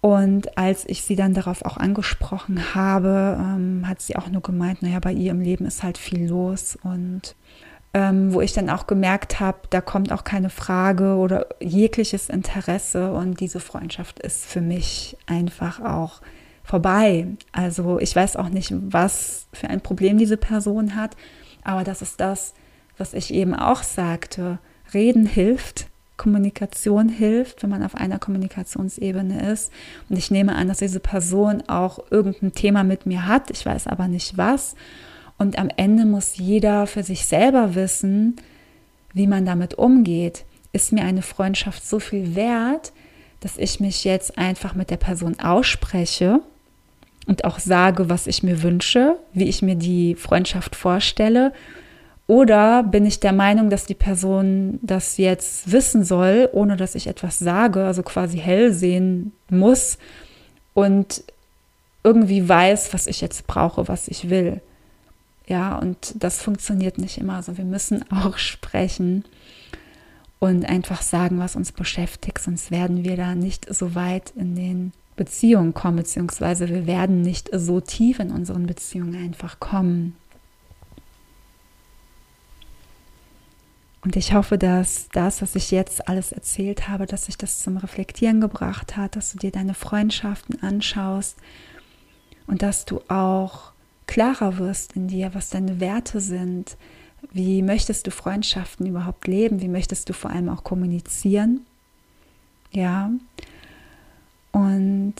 Und 0.00 0.56
als 0.56 0.84
ich 0.88 1.02
sie 1.02 1.16
dann 1.16 1.34
darauf 1.34 1.64
auch 1.64 1.76
angesprochen 1.76 2.74
habe, 2.74 3.36
ähm, 3.40 3.88
hat 3.88 4.00
sie 4.00 4.16
auch 4.16 4.28
nur 4.28 4.42
gemeint, 4.42 4.82
naja, 4.82 5.00
bei 5.00 5.12
ihr 5.12 5.32
im 5.32 5.40
Leben 5.40 5.66
ist 5.66 5.82
halt 5.82 5.98
viel 5.98 6.28
los. 6.28 6.78
Und 6.82 7.34
ähm, 7.94 8.32
wo 8.32 8.40
ich 8.40 8.52
dann 8.52 8.70
auch 8.70 8.86
gemerkt 8.86 9.40
habe, 9.40 9.58
da 9.70 9.80
kommt 9.80 10.12
auch 10.12 10.22
keine 10.22 10.50
Frage 10.50 11.16
oder 11.16 11.46
jegliches 11.60 12.28
Interesse. 12.28 13.12
Und 13.12 13.40
diese 13.40 13.58
Freundschaft 13.58 14.20
ist 14.20 14.44
für 14.44 14.60
mich 14.60 15.16
einfach 15.26 15.80
auch 15.80 16.20
vorbei. 16.62 17.28
Also 17.52 17.98
ich 17.98 18.14
weiß 18.14 18.36
auch 18.36 18.48
nicht, 18.48 18.74
was 18.92 19.46
für 19.52 19.68
ein 19.68 19.80
Problem 19.80 20.18
diese 20.18 20.36
Person 20.36 20.96
hat, 20.96 21.16
aber 21.62 21.84
das 21.84 22.02
ist 22.02 22.20
das, 22.20 22.54
was 22.98 23.14
ich 23.14 23.32
eben 23.32 23.54
auch 23.54 23.82
sagte. 23.82 24.58
Reden 24.92 25.26
hilft, 25.26 25.86
Kommunikation 26.16 27.08
hilft, 27.08 27.62
wenn 27.62 27.70
man 27.70 27.82
auf 27.82 27.94
einer 27.94 28.18
Kommunikationsebene 28.18 29.50
ist. 29.50 29.72
Und 30.08 30.16
ich 30.16 30.30
nehme 30.30 30.54
an, 30.54 30.68
dass 30.68 30.78
diese 30.78 31.00
Person 31.00 31.62
auch 31.68 31.98
irgendein 32.10 32.52
Thema 32.52 32.84
mit 32.84 33.06
mir 33.06 33.26
hat. 33.26 33.50
Ich 33.50 33.64
weiß 33.64 33.86
aber 33.86 34.08
nicht 34.08 34.36
was. 34.36 34.74
Und 35.38 35.58
am 35.58 35.68
Ende 35.76 36.06
muss 36.06 36.36
jeder 36.36 36.86
für 36.86 37.02
sich 37.02 37.26
selber 37.26 37.74
wissen, 37.74 38.36
wie 39.12 39.26
man 39.26 39.44
damit 39.44 39.74
umgeht. 39.74 40.44
Ist 40.72 40.92
mir 40.92 41.04
eine 41.04 41.22
Freundschaft 41.22 41.86
so 41.86 41.98
viel 41.98 42.34
wert, 42.34 42.92
dass 43.40 43.58
ich 43.58 43.80
mich 43.80 44.04
jetzt 44.04 44.38
einfach 44.38 44.74
mit 44.74 44.90
der 44.90 44.96
Person 44.96 45.38
ausspreche 45.38 46.40
und 47.26 47.44
auch 47.44 47.58
sage, 47.58 48.08
was 48.08 48.26
ich 48.26 48.42
mir 48.42 48.62
wünsche, 48.62 49.18
wie 49.32 49.44
ich 49.44 49.62
mir 49.62 49.74
die 49.74 50.14
Freundschaft 50.14 50.74
vorstelle? 50.74 51.52
Oder 52.26 52.82
bin 52.82 53.06
ich 53.06 53.20
der 53.20 53.32
Meinung, 53.32 53.70
dass 53.70 53.86
die 53.86 53.94
Person 53.94 54.80
das 54.82 55.16
jetzt 55.16 55.70
wissen 55.70 56.04
soll, 56.04 56.48
ohne 56.52 56.76
dass 56.76 56.96
ich 56.96 57.06
etwas 57.06 57.38
sage, 57.38 57.84
also 57.84 58.02
quasi 58.02 58.38
hell 58.38 58.72
sehen 58.72 59.32
muss 59.48 59.98
und 60.74 61.22
irgendwie 62.02 62.48
weiß, 62.48 62.92
was 62.92 63.06
ich 63.06 63.20
jetzt 63.20 63.46
brauche, 63.46 63.88
was 63.88 64.08
ich 64.08 64.28
will. 64.28 64.60
Ja, 65.46 65.78
und 65.78 66.14
das 66.16 66.42
funktioniert 66.42 66.98
nicht 66.98 67.18
immer. 67.18 67.34
Also 67.34 67.56
wir 67.56 67.64
müssen 67.64 68.04
auch 68.10 68.38
sprechen 68.38 69.24
und 70.40 70.64
einfach 70.68 71.02
sagen, 71.02 71.38
was 71.38 71.56
uns 71.56 71.72
beschäftigt, 71.72 72.40
sonst 72.40 72.70
werden 72.70 73.04
wir 73.04 73.16
da 73.16 73.34
nicht 73.34 73.72
so 73.72 73.94
weit 73.94 74.32
in 74.36 74.56
den 74.56 74.92
Beziehungen 75.14 75.74
kommen, 75.74 75.96
beziehungsweise 75.96 76.68
wir 76.68 76.86
werden 76.86 77.22
nicht 77.22 77.48
so 77.52 77.80
tief 77.80 78.18
in 78.18 78.30
unseren 78.30 78.66
Beziehungen 78.66 79.14
einfach 79.16 79.60
kommen. 79.60 80.14
Und 84.06 84.14
ich 84.14 84.34
hoffe, 84.34 84.56
dass 84.56 85.08
das, 85.10 85.42
was 85.42 85.56
ich 85.56 85.72
jetzt 85.72 86.06
alles 86.06 86.30
erzählt 86.30 86.86
habe, 86.86 87.06
dass 87.06 87.24
sich 87.24 87.36
das 87.36 87.58
zum 87.58 87.76
Reflektieren 87.76 88.40
gebracht 88.40 88.96
hat, 88.96 89.16
dass 89.16 89.32
du 89.32 89.38
dir 89.38 89.50
deine 89.50 89.74
Freundschaften 89.74 90.62
anschaust 90.62 91.36
und 92.46 92.62
dass 92.62 92.84
du 92.84 93.00
auch 93.08 93.72
klarer 94.06 94.58
wirst 94.58 94.92
in 94.92 95.08
dir, 95.08 95.34
was 95.34 95.50
deine 95.50 95.80
Werte 95.80 96.20
sind, 96.20 96.76
wie 97.32 97.62
möchtest 97.62 98.06
du 98.06 98.12
Freundschaften 98.12 98.86
überhaupt 98.86 99.26
leben, 99.26 99.60
wie 99.60 99.66
möchtest 99.66 100.08
du 100.08 100.12
vor 100.12 100.30
allem 100.30 100.50
auch 100.50 100.62
kommunizieren. 100.62 101.66
Ja. 102.70 103.10
Und 104.52 105.14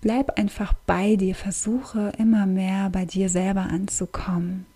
bleib 0.00 0.40
einfach 0.40 0.72
bei 0.86 1.14
dir, 1.14 1.36
versuche 1.36 2.10
immer 2.18 2.46
mehr 2.46 2.90
bei 2.90 3.04
dir 3.04 3.28
selber 3.28 3.60
anzukommen. 3.60 4.66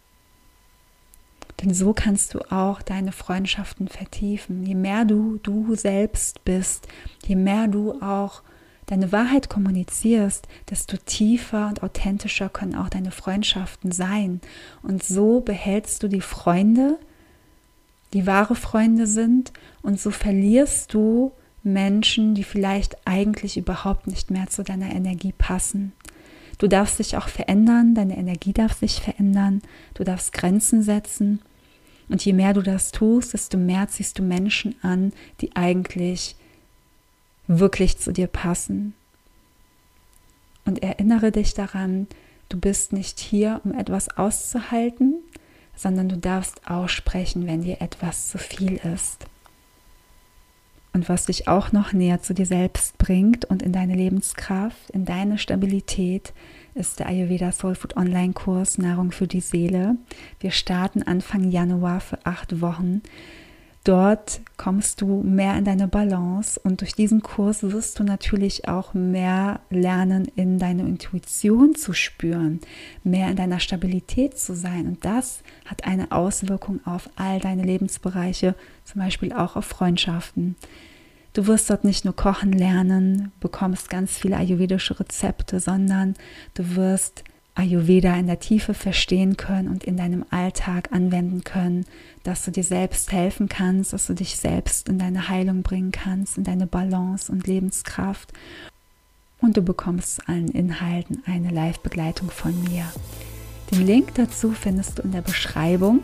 Denn 1.62 1.73
so 1.73 1.95
kannst 1.95 2.35
du 2.35 2.40
auch 2.53 2.83
deine 2.83 3.12
Freundschaften 3.12 3.88
vertiefen. 3.88 4.64
Je 4.64 4.75
mehr 4.75 5.05
du 5.05 5.38
du 5.42 5.75
selbst 5.75 6.45
bist, 6.45 6.87
je 7.27 7.37
mehr 7.37 7.66
du 7.66 8.01
auch 8.03 8.42
deine 8.87 9.11
Wahrheit 9.11 9.49
kommunizierst, 9.49 10.47
desto 10.71 10.97
tiefer 10.97 11.69
und 11.69 11.83
authentischer 11.83 12.49
können 12.49 12.77
auch 12.77 12.88
deine 12.88 13.11
Freundschaften 13.11 13.90
sein. 13.90 14.40
Und 14.83 15.03
so 15.03 15.40
behältst 15.40 16.03
du 16.03 16.09
die 16.09 16.21
Freunde, 16.21 16.99
die 18.12 18.27
wahre 18.27 18.55
Freunde 18.55 19.07
sind, 19.07 19.53
und 19.83 20.01
so 20.01 20.11
verlierst 20.11 20.95
du 20.95 21.33
Menschen, 21.64 22.35
die 22.35 22.45
vielleicht 22.45 22.97
eigentlich 23.07 23.57
überhaupt 23.57 24.07
nicht 24.07 24.31
mehr 24.31 24.47
zu 24.47 24.62
deiner 24.62 24.90
Energie 24.95 25.35
passen. 25.37 25.92
Du 26.59 26.69
darfst 26.69 26.99
dich 26.99 27.16
auch 27.16 27.29
verändern, 27.29 27.95
deine 27.95 28.16
Energie 28.16 28.53
darf 28.53 28.79
sich 28.79 29.01
verändern, 29.01 29.62
du 29.95 30.05
darfst 30.05 30.33
Grenzen 30.33 30.83
setzen. 30.83 31.40
Und 32.09 32.25
je 32.25 32.33
mehr 32.33 32.55
du 32.55 32.62
das 32.62 32.92
tust, 32.92 33.35
desto 33.35 33.59
mehr 33.59 33.88
ziehst 33.88 34.19
du 34.19 34.23
Menschen 34.23 34.77
an, 34.83 35.12
die 35.40 35.55
eigentlich 35.57 36.37
wirklich 37.47 37.99
zu 37.99 38.12
dir 38.12 38.27
passen. 38.27 38.95
Und 40.64 40.83
erinnere 40.83 41.33
dich 41.33 41.55
daran, 41.55 42.07
du 42.49 42.59
bist 42.59 42.92
nicht 42.92 43.21
hier, 43.21 43.61
um 43.64 43.73
etwas 43.73 44.09
auszuhalten, 44.16 45.16
sondern 45.75 46.09
du 46.09 46.16
darfst 46.16 46.69
aussprechen, 46.69 47.47
wenn 47.47 47.62
dir 47.62 47.81
etwas 47.81 48.29
zu 48.29 48.38
viel 48.38 48.75
ist. 48.77 49.27
Und 50.96 51.11
was 51.11 51.26
dich 51.26 51.46
auch 51.46 51.72
noch 51.72 51.92
näher 51.92 52.22
zu 52.22 52.32
dir 52.32 52.46
selbst 52.46 52.96
bringt 52.96 53.44
und 53.44 53.62
in 53.62 53.70
deine 53.70 53.94
Lebenskraft, 53.94 54.88
in 54.94 55.04
deine 55.04 55.37
Stabilität, 55.37 56.32
ist 56.74 57.00
der 57.00 57.09
Ayurveda 57.09 57.52
Soulfood 57.52 57.98
Online 57.98 58.32
Kurs 58.32 58.78
Nahrung 58.78 59.12
für 59.12 59.26
die 59.26 59.42
Seele. 59.42 59.96
Wir 60.40 60.52
starten 60.52 61.02
Anfang 61.02 61.50
Januar 61.50 62.00
für 62.00 62.24
acht 62.24 62.62
Wochen. 62.62 63.02
Dort 63.87 64.40
kommst 64.57 65.01
du 65.01 65.22
mehr 65.22 65.57
in 65.57 65.64
deine 65.64 65.87
Balance 65.87 66.59
und 66.59 66.81
durch 66.81 66.96
diesen 66.96 67.22
Kurs 67.22 67.62
wirst 67.62 68.01
du 68.01 68.03
natürlich 68.03 68.66
auch 68.66 68.94
mehr 68.94 69.61
lernen, 69.70 70.27
in 70.35 70.59
deine 70.59 70.83
Intuition 70.83 71.77
zu 71.77 71.92
spüren, 71.92 72.59
mehr 73.05 73.31
in 73.31 73.37
deiner 73.37 73.61
Stabilität 73.61 74.40
zu 74.40 74.57
sein. 74.57 74.88
Und 74.88 75.05
das 75.05 75.44
hat 75.66 75.85
eine 75.85 76.11
Auswirkung 76.11 76.81
auf 76.85 77.09
all 77.14 77.38
deine 77.38 77.62
Lebensbereiche, 77.62 78.57
zum 78.83 79.03
Beispiel 79.03 79.33
auch 79.33 79.55
auf 79.55 79.66
Freundschaften. 79.66 80.57
Du 81.33 81.46
wirst 81.46 81.70
dort 81.70 81.85
nicht 81.85 82.05
nur 82.05 82.16
kochen 82.16 82.51
lernen, 82.51 83.31
bekommst 83.38 83.88
ganz 83.88 84.18
viele 84.18 84.37
ayurvedische 84.37 84.99
Rezepte, 84.99 85.61
sondern 85.61 86.14
du 86.55 86.75
wirst 86.75 87.22
Ayurveda 87.57 88.14
in 88.14 88.27
der 88.27 88.38
Tiefe 88.38 88.75
verstehen 88.75 89.37
können 89.37 89.69
und 89.69 89.83
in 89.83 89.97
deinem 89.97 90.25
Alltag 90.31 90.92
anwenden 90.92 91.42
können, 91.42 91.87
dass 92.23 92.45
du 92.45 92.51
dir 92.51 92.62
selbst 92.62 93.12
helfen 93.12 93.49
kannst, 93.49 93.92
dass 93.92 94.07
du 94.07 94.14
dich 94.14 94.37
selbst 94.37 94.88
in 94.88 94.99
deine 94.99 95.29
Heilung 95.29 95.62
bringen 95.62 95.90
kannst, 95.90 96.37
in 96.37 96.45
deine 96.45 96.66
Balance 96.66 97.33
und 97.33 97.47
Lebenskraft. 97.47 98.33
Und 99.40 99.57
du 99.57 99.62
bekommst 99.62 100.29
allen 100.29 100.49
Inhalten 100.49 101.23
eine 101.27 101.51
Live-Begleitung 101.51 102.31
von 102.31 102.53
mir. 102.64 102.85
Den 103.71 103.87
Link 103.87 104.14
dazu 104.14 104.53
findest 104.53 104.99
du 104.99 105.03
in 105.03 105.12
der 105.12 105.23
Beschreibung. 105.23 106.03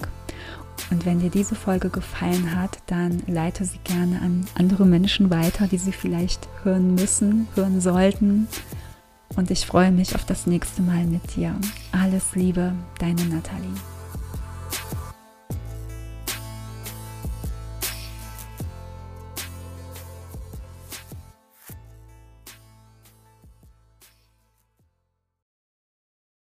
Und 0.91 1.05
wenn 1.07 1.21
dir 1.21 1.31
diese 1.31 1.55
Folge 1.55 1.91
gefallen 1.91 2.57
hat, 2.57 2.79
dann 2.87 3.23
leite 3.27 3.65
sie 3.65 3.79
gerne 3.85 4.21
an 4.23 4.47
andere 4.55 4.87
Menschen 4.87 5.31
weiter, 5.31 5.69
die 5.69 5.79
sie 5.79 5.93
vielleicht 5.93 6.49
hören 6.65 6.95
müssen, 6.95 7.47
hören 7.55 7.81
sollten 7.81 8.49
und 9.37 9.51
ich 9.51 9.67
freue 9.67 9.93
mich 9.93 10.15
auf 10.15 10.25
das 10.25 10.47
nächste 10.47 10.83
Mal 10.83 11.05
mit 11.05 11.37
dir. 11.37 11.55
Alles 11.93 12.35
Liebe, 12.35 12.73
deine 12.99 13.25
Nathalie. 13.27 13.92